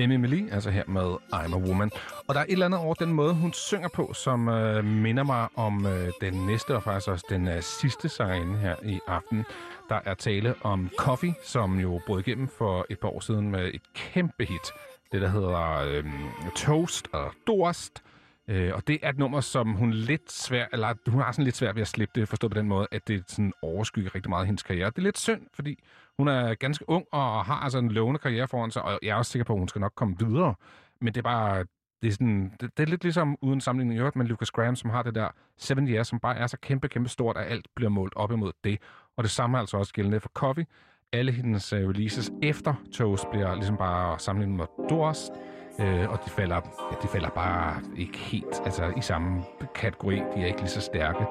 On. 0.05 0.13
Emmy 0.13 0.53
altså 0.53 0.71
her 0.71 0.85
med 0.87 1.17
I'm 1.35 1.55
a 1.55 1.59
Woman. 1.59 1.91
Og 2.29 2.35
der 2.35 2.41
er 2.41 2.45
et 2.45 2.53
eller 2.53 2.67
andet 2.67 2.81
over 2.81 2.95
den 2.95 3.13
måde, 3.13 3.35
hun 3.35 3.53
synger 3.53 3.89
på, 3.89 4.13
som 4.13 4.49
øh, 4.49 4.85
minder 4.85 5.23
mig 5.23 5.49
om 5.57 5.87
øh, 5.87 6.09
den 6.21 6.47
næste, 6.47 6.77
og 6.77 6.83
faktisk 6.83 7.09
også 7.09 7.27
den 7.31 7.49
øh, 7.49 7.63
sidste 7.63 8.09
sangerinde 8.09 8.59
her 8.59 8.77
i 8.85 9.01
aften. 9.07 9.45
Der 9.89 10.01
er 10.05 10.15
tale 10.15 10.55
om 10.63 10.91
Coffee, 10.99 11.35
som 11.45 11.79
jo 11.79 12.01
brød 12.07 12.21
igennem 12.21 12.49
for 12.49 12.87
et 12.91 12.99
par 12.99 13.09
år 13.09 13.21
siden 13.21 13.51
med 13.51 13.71
et 13.75 13.83
kæmpe 13.95 14.45
hit. 14.45 14.73
Det, 15.13 15.21
der 15.23 15.29
hedder 15.29 15.77
øh, 15.79 16.05
Toast 16.57 17.09
og 17.13 17.33
Dorst. 17.47 18.03
Øh, 18.49 18.75
og 18.75 18.89
det 18.89 18.99
er 19.03 19.09
et 19.09 19.19
nummer, 19.19 19.41
som 19.41 19.73
hun 19.73 19.93
lidt 19.93 20.33
svær, 20.33 20.67
eller 20.73 20.95
hun 21.11 21.23
har 21.23 21.33
sådan 21.33 21.45
lidt 21.45 21.57
svært 21.57 21.75
ved 21.75 21.83
at 21.83 21.89
slippe 21.89 22.21
det, 22.21 22.29
forstået 22.29 22.53
på 22.53 22.59
den 22.59 22.69
måde, 22.69 22.89
at 22.91 23.09
det 23.09 23.25
sådan 23.27 23.53
overskygger 23.63 24.15
rigtig 24.15 24.31
meget 24.31 24.47
hendes 24.47 24.63
karriere. 24.63 24.91
Det 24.91 24.99
er 24.99 25.03
lidt 25.03 25.19
synd, 25.19 25.43
fordi 25.55 25.79
hun 26.21 26.29
er 26.29 26.55
ganske 26.55 26.85
ung 26.89 27.05
og 27.13 27.45
har 27.45 27.55
altså 27.55 27.79
en 27.79 27.91
lovende 27.91 28.19
karriere 28.19 28.49
foran 28.49 28.71
sig, 28.71 28.83
og 28.83 28.99
jeg 29.03 29.11
er 29.11 29.15
også 29.15 29.33
sikker 29.33 29.45
på, 29.45 29.53
at 29.53 29.59
hun 29.59 29.69
skal 29.69 29.81
nok 29.81 29.93
komme 29.95 30.19
videre. 30.19 30.55
Men 31.01 31.15
det 31.15 31.19
er 31.19 31.23
bare, 31.23 31.65
det 32.03 32.09
er, 32.09 32.13
sådan, 32.13 32.53
det, 32.61 32.71
det 32.77 32.83
er 32.83 32.87
lidt 32.87 33.03
ligesom 33.03 33.37
uden 33.43 33.61
sammenligning 33.61 33.97
i 33.97 33.99
øvrigt 33.99 34.17
med 34.17 34.27
Lucas 34.27 34.51
Graham, 34.51 34.77
som 34.77 34.91
har 34.91 35.03
det 35.03 35.15
der 35.15 35.29
7 35.59 35.77
Years, 35.77 36.09
som 36.09 36.21
bare 36.21 36.37
er 36.37 36.47
så 36.47 36.57
kæmpe, 36.63 36.89
kæmpe 36.89 37.09
stort, 37.09 37.37
at 37.37 37.53
alt 37.53 37.67
bliver 37.77 37.91
målt 37.91 38.13
op 38.17 38.33
imod 38.33 38.53
det. 38.65 38.79
Og 39.17 39.25
det 39.25 39.31
samme 39.31 39.57
er 39.57 39.61
altså 39.61 39.77
også 39.77 39.93
gældende 39.93 40.21
for 40.21 40.29
Coffee. 40.35 40.67
Alle 41.13 41.33
hendes 41.33 41.73
uh, 41.73 41.79
releases 41.79 42.31
efter 42.43 42.75
Toast 42.93 43.31
bliver 43.31 43.55
ligesom 43.55 43.77
bare 43.77 44.19
sammenlignet 44.19 44.57
med 44.57 44.89
Doors, 44.91 45.31
øh, 45.81 46.11
og 46.11 46.19
de 46.25 46.31
falder, 46.31 46.57
ja, 46.91 46.97
de 47.03 47.09
falder 47.09 47.29
bare 47.29 47.83
ikke 47.97 48.19
helt 48.19 48.61
altså, 48.65 48.93
i 48.97 49.01
samme 49.01 49.43
kategori. 49.75 50.17
De 50.17 50.43
er 50.43 50.47
ikke 50.47 50.61
lige 50.61 50.69
så 50.69 50.81
stærke. 50.81 51.27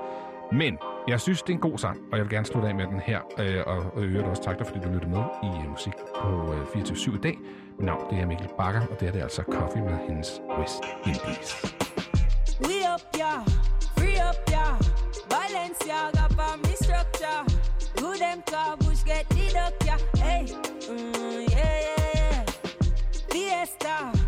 Men 0.52 0.78
jeg 1.08 1.22
synes, 1.22 1.41
det 1.41 1.50
er 1.50 1.54
en 1.54 1.60
god 1.60 1.78
sang, 1.78 1.97
og 2.12 2.18
jeg 2.18 2.26
vil 2.26 2.32
gerne 2.32 2.45
slutte 2.45 2.70
af 2.70 2.76
med 2.76 2.88
den 2.88 3.00
her. 3.00 3.20
Øh, 3.39 3.64
og, 3.66 3.78
og 3.95 4.04
øvrigt 4.04 4.28
også 4.28 4.43
tak 4.43 4.60
dig, 4.60 4.68
fordi 4.68 4.80
du 4.80 4.89
lyttede 4.89 5.12
med 5.12 5.24
i 5.43 5.47
uh, 5.47 5.70
musik 5.72 5.93
på 6.22 6.54
øh, 6.54 6.62
uh, 6.62 6.68
24 6.74 7.16
i 7.16 7.20
dag. 7.20 7.38
Mit 7.78 7.86
navn 7.86 8.14
det 8.14 8.20
er 8.20 8.26
Mikkel 8.26 8.50
Bakker, 8.58 8.82
og 8.91 9.00
det 9.00 9.08
er 9.08 9.12
det 9.12 9.22
altså 9.22 9.43
Coffee 9.52 9.82
med 9.82 9.97
hendes 10.08 10.41
West 10.60 10.84
Indies. 11.06 11.76
We 12.68 12.76
up, 12.93 13.02
yeah. 13.20 13.39
Free 13.97 14.20
up, 14.30 14.39
yeah. 14.56 14.74
Balenciaga 15.32 16.26
for 16.38 16.54
me 16.64 16.74
structure. 16.86 17.41
Who 18.00 18.10
them 18.24 18.39
car, 18.52 18.76
bush 18.80 19.04
get 19.06 19.26
the 19.30 19.45
duck, 19.56 19.74
yeah. 19.88 20.00
Hey, 20.26 20.41
mm, 20.89 21.41
yeah, 21.56 21.78
yeah, 21.88 22.10
yeah. 22.16 22.45
Fiesta, 23.32 24.18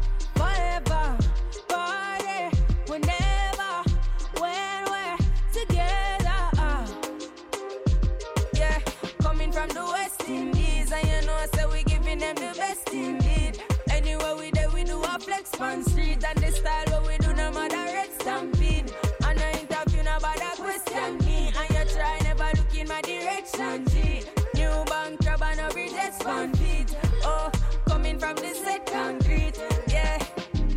on 15.61 15.83
street, 15.83 16.23
and 16.27 16.37
the 16.39 16.51
style 16.51 16.85
what 16.87 17.07
we 17.07 17.17
do, 17.17 17.33
no 17.33 17.51
matter 17.51 17.75
red 17.75 18.09
stampede. 18.19 18.91
And 19.25 19.39
I 19.39 19.51
interview 19.59 20.03
nobody 20.03 20.41
question 20.55 21.17
me, 21.19 21.53
and 21.57 21.69
you 21.69 21.93
try 21.93 22.19
never 22.23 22.49
look 22.55 22.75
in 22.75 22.87
my 22.87 23.01
direction. 23.01 23.85
G, 23.87 24.23
new 24.55 24.83
bank 24.85 25.21
job 25.21 25.41
and 25.43 25.59
a 25.59 25.69
bridges 25.69 26.17
beat. 26.59 26.95
Oh, 27.23 27.51
coming 27.87 28.17
from 28.17 28.35
the 28.35 28.53
set 28.53 28.85
concrete, 28.85 29.53
yeah. 29.87 30.17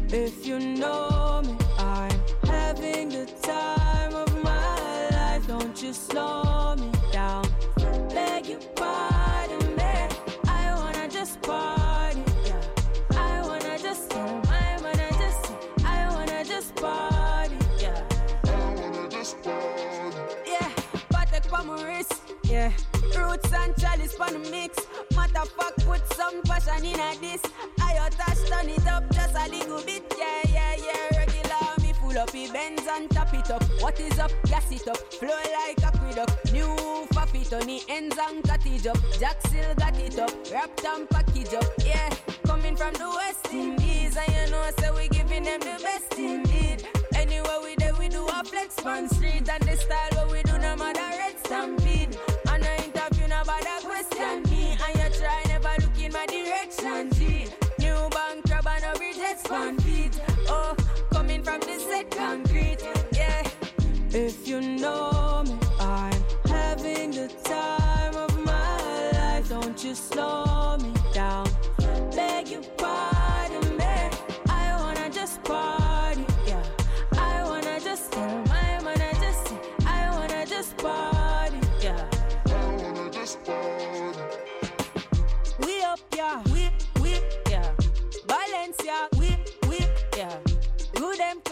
If 0.09 0.47
you 0.47 0.59
know 0.59 1.43
me, 1.45 1.54
and 24.05 24.17
chalice 24.19 24.51
mix. 24.51 24.77
Matter 25.17 25.49
put 25.57 26.13
some 26.15 26.43
passion 26.43 26.85
in 26.85 27.01
a 27.01 27.17
this. 27.21 27.43
I 27.81 28.09
touch 28.11 28.51
turn 28.51 28.69
it 28.69 28.87
up 28.87 29.05
just 29.13 29.35
a 29.35 29.49
little 29.51 29.83
bit. 29.83 30.15
Yeah, 30.19 30.43
yeah, 30.53 30.77
yeah. 30.77 31.19
Regular 31.19 31.83
me 31.83 31.93
full 31.95 32.19
up, 32.19 32.31
the 32.31 32.49
bends 32.53 32.83
and 32.91 33.11
tap 33.11 33.33
it 33.35 33.51
up. 33.51 33.63
What 33.81 33.99
is 34.01 34.19
up? 34.19 34.31
Gas 34.47 34.71
it 34.71 34.87
up, 34.89 34.99
flow 35.15 35.29
like 35.29 35.79
a 35.83 35.87
aqueduct. 35.87 36.53
New 36.53 36.67
faffy 37.15 37.53
on 37.53 37.67
the 37.67 37.83
ends 37.89 38.17
and 38.19 38.43
cut 38.45 38.67
it 38.67 38.87
up. 38.87 38.99
Jack 39.19 39.41
still 39.47 39.75
got 39.77 39.99
it 39.99 40.19
up, 40.19 40.33
wrapped 40.53 40.85
and 40.85 41.09
package 41.09 41.55
up. 41.55 41.65
Yeah, 41.85 42.11
coming 42.47 42.77
from 42.77 42.93
the 42.95 43.09
West 43.09 43.53
Indies, 43.53 44.17
and 44.17 44.33
you 44.33 44.51
know, 44.51 44.71
so 44.79 44.95
we 44.95 45.09
giving 45.09 45.45
them 45.45 45.61
the 45.61 45.81
best 45.83 46.19
indeed. 46.19 46.87
Anywhere 47.15 47.61
we 47.63 47.75
there, 47.77 47.95
we 47.95 48.09
do 48.09 48.27
a 48.27 48.45
flex 48.45 48.79
on 48.85 49.09
street 49.09 49.49
and 49.49 49.63
the 49.63 49.77
style 49.77 50.11
what 50.13 50.31
we 50.31 50.43
do 50.43 50.59
no 50.59 50.77
matter 50.77 51.01
red 51.19 51.39
stampede 51.39 52.19
bother 53.55 53.87
question 53.87 54.43
me. 54.51 54.77
And 54.85 54.97
you 54.99 55.19
try 55.19 55.43
never 55.49 55.75
look 55.81 55.99
in 55.99 56.13
my 56.13 56.27
direction, 56.27 57.11
G. 57.13 57.47
New 57.79 58.09
bank 58.11 58.47
crab 58.47 58.67
and 58.67 58.85
a 58.85 58.99
reject 58.99 59.41
span 59.47 59.79
feet. 59.79 60.21
Oh, 60.49 60.77
coming 61.13 61.43
from 61.43 61.61
the 61.61 61.79
set 61.79 62.11
concrete, 62.11 62.79
yeah. 63.13 63.43
If 64.11 64.47
you 64.47 64.61
know 64.61 65.14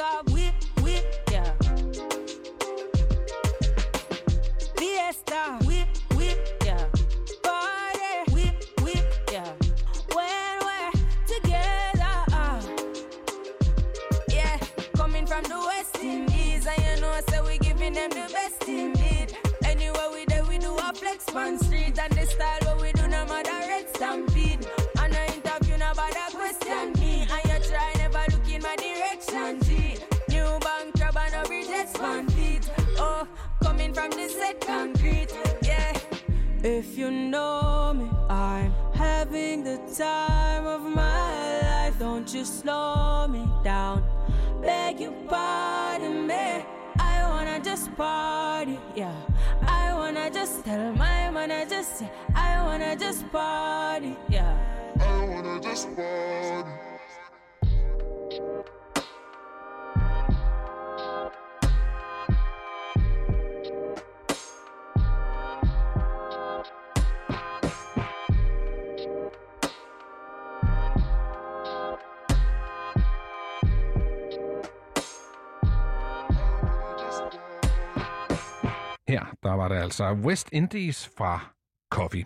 nigga 0.02 0.32
whip, 0.32 0.54
whip, 0.82 1.30
yeah. 1.30 1.52
Fiesta, 4.76 5.58
whip, 5.64 5.88
whip, 6.14 6.62
yeah. 6.64 6.86
Party, 7.42 8.32
whip, 8.32 8.64
whip, 8.82 9.04
yeah. 9.30 9.52
When 10.14 10.58
we're 10.60 10.92
together, 11.26 12.24
uh, 12.32 12.60
yeah. 14.28 14.58
Coming 14.94 15.26
from 15.26 15.42
the 15.44 15.58
West 15.58 15.98
Indies, 16.02 16.66
and 16.66 16.96
you 16.96 17.02
know, 17.02 17.20
say 17.28 17.40
we 17.42 17.58
giving 17.58 17.92
them 17.92 18.10
the 18.10 18.30
best 18.32 18.68
indeed. 18.68 19.36
Anywhere 19.64 20.10
we 20.12 20.24
there, 20.26 20.44
we 20.44 20.58
do 20.58 20.76
a 20.76 20.92
flex 20.94 21.28
on 21.34 21.58
street 21.58 21.98
and 21.98 22.12
they 22.12 22.24
style. 22.26 22.61
From 34.10 34.92
the. 34.92 35.28
Yeah. 35.62 35.92
If 36.64 36.96
you 36.96 37.10
know 37.10 37.92
me, 37.94 38.08
I'm 38.28 38.72
having 38.94 39.64
the 39.64 39.78
time 39.96 40.66
of 40.66 40.82
my 40.82 41.60
life. 41.60 41.98
Don't 41.98 42.32
you 42.34 42.44
slow 42.44 43.26
me 43.28 43.46
down. 43.62 44.02
Beg 44.60 45.00
your 45.00 45.12
pardon 45.28 46.26
me. 46.26 46.64
I 46.98 47.28
wanna 47.28 47.60
just 47.60 47.94
party, 47.96 48.78
yeah. 48.94 49.14
I 49.62 49.94
wanna 49.94 50.30
just 50.30 50.64
tell 50.64 50.92
my 50.92 51.30
manager, 51.30 51.82
say, 51.82 52.10
I 52.34 52.62
wanna 52.62 52.96
just 52.96 53.30
party, 53.30 54.16
yeah. 54.28 54.56
I 55.00 55.26
wanna 55.26 55.60
just 55.60 55.94
party. 55.96 56.91
Var 79.62 79.68
det 79.68 79.76
altså 79.76 80.12
West 80.12 80.48
Indies 80.52 81.10
fra 81.18 81.40
Coffee. 81.92 82.24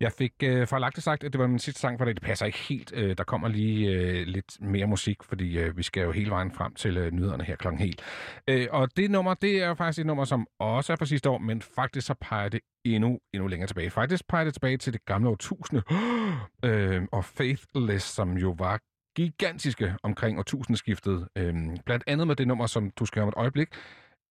Jeg 0.00 0.12
fik 0.12 0.32
øh, 0.42 0.66
forlagt 0.66 1.02
sagt, 1.02 1.24
at 1.24 1.32
det 1.32 1.40
var 1.40 1.46
min 1.46 1.58
sidste 1.58 1.80
sang 1.80 1.98
for 1.98 2.04
det. 2.04 2.16
Det 2.16 2.22
passer 2.22 2.46
ikke 2.46 2.58
helt. 2.58 2.92
Øh, 2.94 3.18
der 3.18 3.24
kommer 3.24 3.48
lige 3.48 3.90
øh, 3.90 4.26
lidt 4.26 4.60
mere 4.60 4.86
musik, 4.86 5.22
fordi 5.22 5.58
øh, 5.58 5.76
vi 5.76 5.82
skal 5.82 6.02
jo 6.02 6.12
hele 6.12 6.30
vejen 6.30 6.52
frem 6.52 6.74
til 6.74 6.96
øh, 6.96 7.12
nyhederne 7.12 7.44
her 7.44 7.56
klokken 7.56 7.80
helt. 7.80 8.02
Øh, 8.48 8.66
og 8.70 8.96
det 8.96 9.10
nummer, 9.10 9.34
det 9.34 9.62
er 9.62 9.74
faktisk 9.74 10.00
et 10.00 10.06
nummer, 10.06 10.24
som 10.24 10.46
også 10.60 10.92
er 10.92 10.96
fra 10.96 11.06
sidste 11.06 11.30
år, 11.30 11.38
men 11.38 11.62
faktisk 11.62 12.06
så 12.06 12.14
peger 12.20 12.48
det 12.48 12.60
endnu, 12.84 13.18
endnu 13.34 13.46
længere 13.48 13.66
tilbage. 13.66 13.90
Faktisk 13.90 14.28
peger 14.28 14.44
det 14.44 14.54
tilbage 14.54 14.76
til 14.76 14.92
det 14.92 15.04
gamle 15.04 15.28
årtusinde. 15.28 15.82
øh, 16.64 17.02
og 17.12 17.24
Faithless, 17.24 18.06
som 18.06 18.36
jo 18.36 18.54
var 18.58 18.80
gigantiske 19.16 19.94
omkring 20.02 20.38
årtusindskiftet. 20.38 21.28
Øh, 21.36 21.54
blandt 21.86 22.04
andet 22.06 22.26
med 22.26 22.36
det 22.36 22.48
nummer, 22.48 22.66
som 22.66 22.90
du 22.90 23.06
skal 23.06 23.20
høre 23.20 23.24
om 23.24 23.28
et 23.28 23.42
øjeblik, 23.42 23.68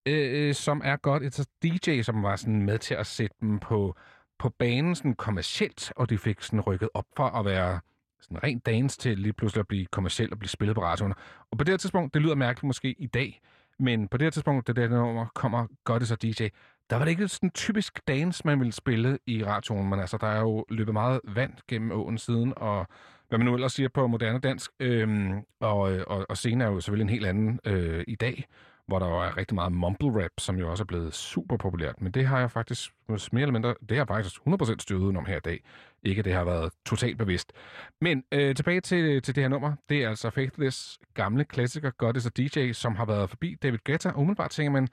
Øh, 0.08 0.47
øh, 0.47 0.53
som 0.53 0.82
er 0.86 0.95
godt. 0.95 1.24
Et 1.24 1.47
DJ, 1.64 2.01
som 2.01 2.24
var 2.24 2.36
sådan 2.36 2.62
med 2.62 2.80
til 2.80 2.93
at 2.93 3.08
sætte 3.08 3.36
dem 3.41 3.60
på, 3.60 3.95
på 4.39 4.49
banen 4.49 4.95
sådan 4.95 5.16
kommercielt, 5.16 5.93
og 5.95 6.10
de 6.10 6.18
fik 6.18 6.41
sådan 6.41 6.62
rykket 6.62 6.89
op 6.93 7.05
for 7.18 7.24
at 7.24 7.45
være 7.45 7.80
sådan 8.22 8.43
rent 8.43 8.66
dance 8.66 8.97
til 8.99 9.20
lige 9.20 9.34
pludselig 9.34 9.60
at 9.60 9.68
blive 9.68 9.86
kommercielt 9.86 10.32
og 10.32 10.39
blive 10.39 10.49
spillet 10.49 10.76
på 10.76 10.84
radioen. 10.84 11.14
Og 11.51 11.58
på 11.58 11.64
det 11.64 11.72
her 11.72 11.78
tidspunkt, 11.78 12.14
det 12.14 12.22
lyder 12.22 12.36
mærkeligt 12.36 12.64
måske 12.64 12.95
i 12.99 13.08
dag, 13.08 13.41
men 13.80 14.08
på 14.08 14.18
det 14.18 14.26
her 14.26 14.30
tidspunkt, 14.32 14.68
da 14.68 14.74
det 14.74 14.89
her 14.89 14.97
nummer 14.97 15.26
kommer, 15.36 15.68
godt 15.84 15.99
det 15.99 16.08
så 16.08 16.16
DJ, 16.16 16.47
der 16.89 16.95
var 16.95 17.05
det 17.05 17.12
ikke 17.12 17.28
sådan 17.28 17.51
typisk 17.51 18.08
dance, 18.08 18.41
man 18.45 18.60
ville 18.60 18.74
spille 18.74 19.20
i 19.26 19.43
radioen, 19.45 19.89
men 19.89 19.99
altså, 19.99 20.18
der 20.18 20.28
er 20.28 20.39
jo 20.39 20.66
løbet 20.70 20.93
meget 20.93 21.20
vand 21.24 21.53
gennem 21.68 21.91
åen 21.91 22.18
siden, 22.18 22.53
og 22.58 22.88
hvad 23.30 23.38
man 23.38 23.45
nu 23.45 23.53
ellers 23.53 23.74
siger 23.74 23.89
på 23.89 24.08
moderne 24.08 24.39
dansk, 24.39 24.72
øhm, 24.80 25.41
og, 25.60 25.93
øh, 25.93 26.03
og, 26.08 26.26
og 26.30 26.38
scenen 26.38 26.62
er 26.62 26.68
jo 26.68 26.80
selvfølgelig 26.80 27.03
en 27.03 27.10
helt 27.10 27.26
anden 27.26 27.60
øh, 27.66 28.03
i 28.08 28.16
dag, 28.16 28.45
hvor 28.88 28.99
der 28.99 29.07
jo 29.07 29.19
er 29.19 29.38
rigtig 29.38 29.55
meget 29.55 29.71
mumble 29.71 30.23
rap, 30.23 30.31
som 30.38 30.57
jo 30.57 30.71
også 30.71 30.83
er 30.83 30.85
blevet 30.85 31.13
super 31.13 31.57
populært. 31.57 32.01
Men 32.01 32.11
det 32.11 32.27
har 32.27 32.39
jeg 32.39 32.51
faktisk 32.51 32.91
mere 33.09 33.41
eller 33.41 33.51
mindre, 33.51 33.75
det 33.81 33.91
har 33.91 33.95
jeg 33.97 34.07
faktisk 34.07 34.35
100% 34.35 34.79
styret 34.79 34.99
udenom 34.99 35.25
her 35.25 35.38
i 35.38 35.39
dag. 35.39 35.63
Ikke, 36.03 36.21
det 36.21 36.33
har 36.33 36.43
været 36.43 36.73
totalt 36.85 37.17
bevidst. 37.17 37.53
Men 38.01 38.23
øh, 38.31 38.55
tilbage 38.55 38.81
til, 38.81 39.21
til 39.21 39.35
det 39.35 39.43
her 39.43 39.49
nummer. 39.49 39.73
Det 39.89 40.03
er 40.03 40.09
altså 40.09 40.29
Faithless 40.29 40.99
gamle 41.13 41.45
klassiker, 41.45 41.91
Goddess 41.91 42.25
og 42.25 42.38
DJ, 42.38 42.71
som 42.71 42.95
har 42.95 43.05
været 43.05 43.29
forbi 43.29 43.55
David 43.63 43.79
Guetta. 43.85 44.11
Umiddelbart 44.15 44.51
tænker 44.51 44.71
man, 44.71 44.88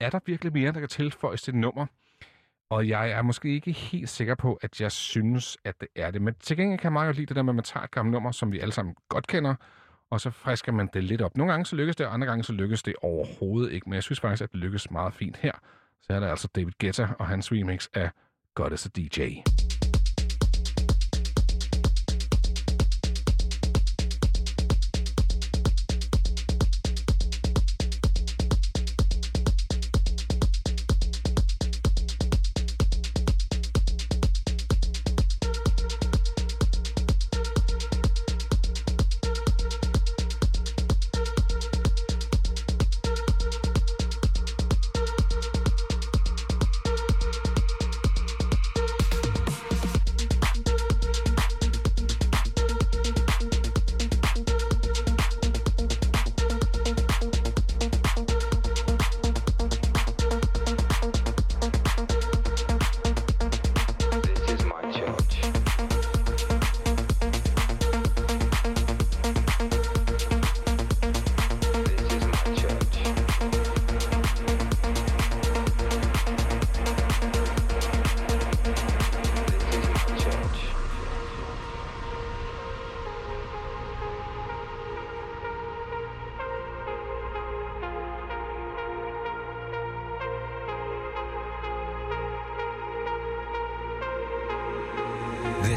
er 0.00 0.10
der 0.10 0.18
virkelig 0.26 0.52
mere, 0.52 0.72
der 0.72 0.80
kan 0.80 0.88
tilføjes 0.88 1.42
til 1.42 1.52
det 1.52 1.60
nummer? 1.60 1.86
Og 2.70 2.88
jeg 2.88 3.10
er 3.10 3.22
måske 3.22 3.48
ikke 3.48 3.72
helt 3.72 4.08
sikker 4.08 4.34
på, 4.34 4.58
at 4.62 4.80
jeg 4.80 4.92
synes, 4.92 5.58
at 5.64 5.80
det 5.80 5.88
er 5.96 6.10
det. 6.10 6.22
Men 6.22 6.34
til 6.34 6.56
gengæld 6.56 6.78
kan 6.78 6.84
jeg 6.84 6.92
meget 6.92 7.06
godt 7.06 7.16
lide 7.16 7.26
det 7.26 7.36
der 7.36 7.42
med, 7.42 7.50
at 7.50 7.54
man 7.54 7.64
tager 7.64 7.84
et 7.84 7.90
gammelt 7.90 8.12
nummer, 8.12 8.32
som 8.32 8.52
vi 8.52 8.58
alle 8.58 8.72
sammen 8.72 8.94
godt 9.08 9.26
kender, 9.26 9.54
og 10.10 10.20
så 10.20 10.30
frisker 10.30 10.72
man 10.72 10.88
det 10.94 11.04
lidt 11.04 11.22
op. 11.22 11.36
Nogle 11.36 11.52
gange 11.52 11.66
så 11.66 11.76
lykkes 11.76 11.96
det, 11.96 12.06
og 12.06 12.14
andre 12.14 12.26
gange 12.26 12.44
så 12.44 12.52
lykkes 12.52 12.82
det 12.82 12.94
overhovedet 13.02 13.72
ikke. 13.72 13.88
Men 13.88 13.94
jeg 13.94 14.02
synes 14.02 14.20
faktisk, 14.20 14.42
at 14.42 14.52
det 14.52 14.60
lykkes 14.60 14.90
meget 14.90 15.14
fint 15.14 15.36
her. 15.36 15.52
Så 16.02 16.12
er 16.12 16.20
der 16.20 16.28
altså 16.28 16.48
David 16.54 16.72
Guetta 16.80 17.08
og 17.18 17.26
hans 17.26 17.52
remix 17.52 17.88
af 17.94 18.10
God 18.54 18.72
as 18.72 18.86
a 18.86 18.88
DJ. 18.96 19.20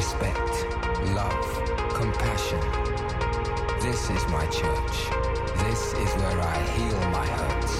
Respect, 0.00 0.56
love, 1.14 1.44
compassion. 1.92 2.60
This 3.82 4.08
is 4.08 4.26
my 4.28 4.46
church. 4.46 4.96
This 5.58 5.92
is 5.92 6.10
where 6.16 6.40
I 6.40 6.58
heal 6.74 7.00
my 7.10 7.26
hurts. 7.26 7.74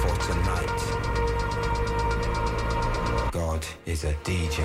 For 0.00 0.14
tonight, 0.26 0.80
God 3.30 3.66
is 3.84 4.04
a 4.04 4.14
DJ. 4.24 4.60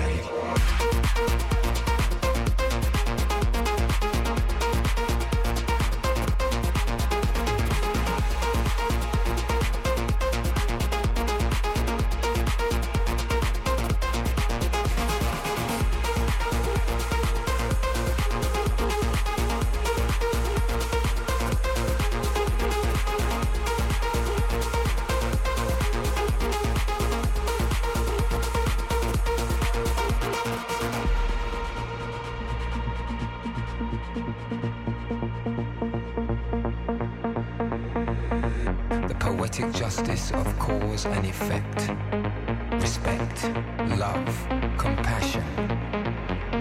Love, 43.98 44.48
compassion. 44.78 45.44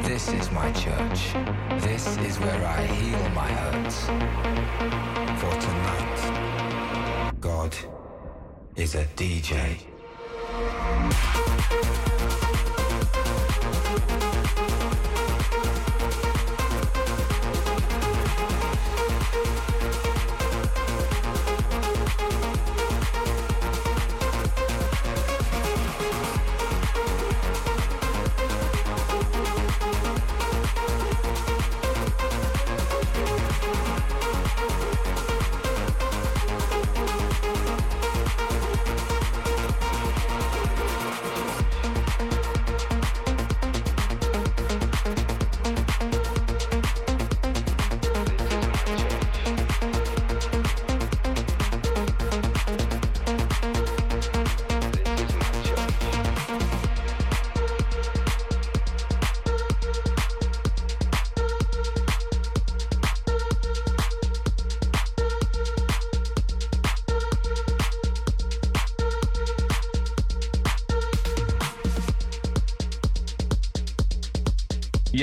This 0.04 0.28
is 0.34 0.52
my 0.52 0.70
church. 0.74 1.34
This 1.80 2.18
is 2.18 2.38
where 2.40 2.66
I 2.66 2.86
heal 2.86 3.30
my 3.30 3.48
hurts. 3.48 4.06
For 5.40 5.54
tonight, 5.62 7.34
God 7.40 7.74
is 8.76 8.96
a 8.96 9.06
DJ. 9.16 9.86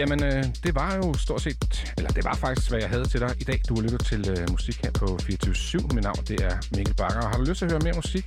Jamen, 0.02 0.24
øh, 0.24 0.44
det 0.64 0.72
var 0.74 0.90
jo 1.00 1.14
stort 1.26 1.40
set, 1.46 1.94
eller 1.98 2.10
det 2.10 2.24
var 2.24 2.34
faktisk, 2.34 2.70
hvad 2.70 2.80
jeg 2.80 2.90
havde 2.94 3.06
til 3.12 3.20
dig 3.20 3.32
i 3.42 3.44
dag. 3.50 3.58
Du 3.68 3.74
har 3.74 3.82
lyttet 3.82 4.04
til 4.10 4.22
øh, 4.34 4.50
musik 4.50 4.76
her 4.84 4.92
på 5.00 5.06
24 5.26 5.82
Mit 5.94 6.04
navn, 6.08 6.22
det 6.30 6.38
er 6.48 6.54
Mikkel 6.76 6.94
Bakker. 7.00 7.22
Og 7.26 7.30
har 7.30 7.38
du 7.38 7.44
lyst 7.48 7.58
til 7.58 7.66
at 7.66 7.72
høre 7.72 7.84
mere 7.88 7.96
musik, 8.02 8.24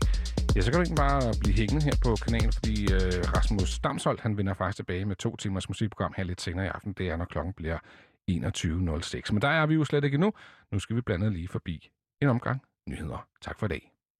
ja, 0.55 0.61
så 0.61 0.67
kan 0.71 0.77
du 0.79 0.83
ikke 0.87 1.01
bare 1.05 1.21
blive 1.41 1.55
hængende 1.61 1.83
her 1.87 1.95
på 2.05 2.11
kanalen, 2.25 2.51
fordi 2.57 2.75
øh, 2.95 3.17
Rasmus 3.35 3.79
Damsholdt, 3.79 4.21
han 4.21 4.37
vender 4.37 4.53
faktisk 4.53 4.75
tilbage 4.75 5.05
med 5.05 5.15
to 5.15 5.35
timers 5.35 5.69
musikprogram 5.69 6.13
her 6.17 6.23
lidt 6.23 6.41
senere 6.41 6.65
i 6.65 6.71
aften. 6.75 6.93
Det 6.93 7.05
er, 7.11 7.15
når 7.17 7.25
klokken 7.25 7.53
bliver 7.53 7.77
21.06. 8.31 9.33
Men 9.33 9.41
der 9.41 9.51
er 9.59 9.65
vi 9.65 9.73
jo 9.73 9.83
slet 9.83 10.03
ikke 10.03 10.15
endnu. 10.15 10.33
Nu 10.71 10.79
skal 10.79 10.95
vi 10.95 11.01
blandt 11.01 11.23
andet 11.23 11.37
lige 11.37 11.47
forbi 11.47 11.91
en 12.21 12.27
omgang 12.27 12.61
nyheder. 12.89 13.27
Tak 13.41 13.59
for 13.59 13.65
i 13.65 13.69
dag. 13.69 13.94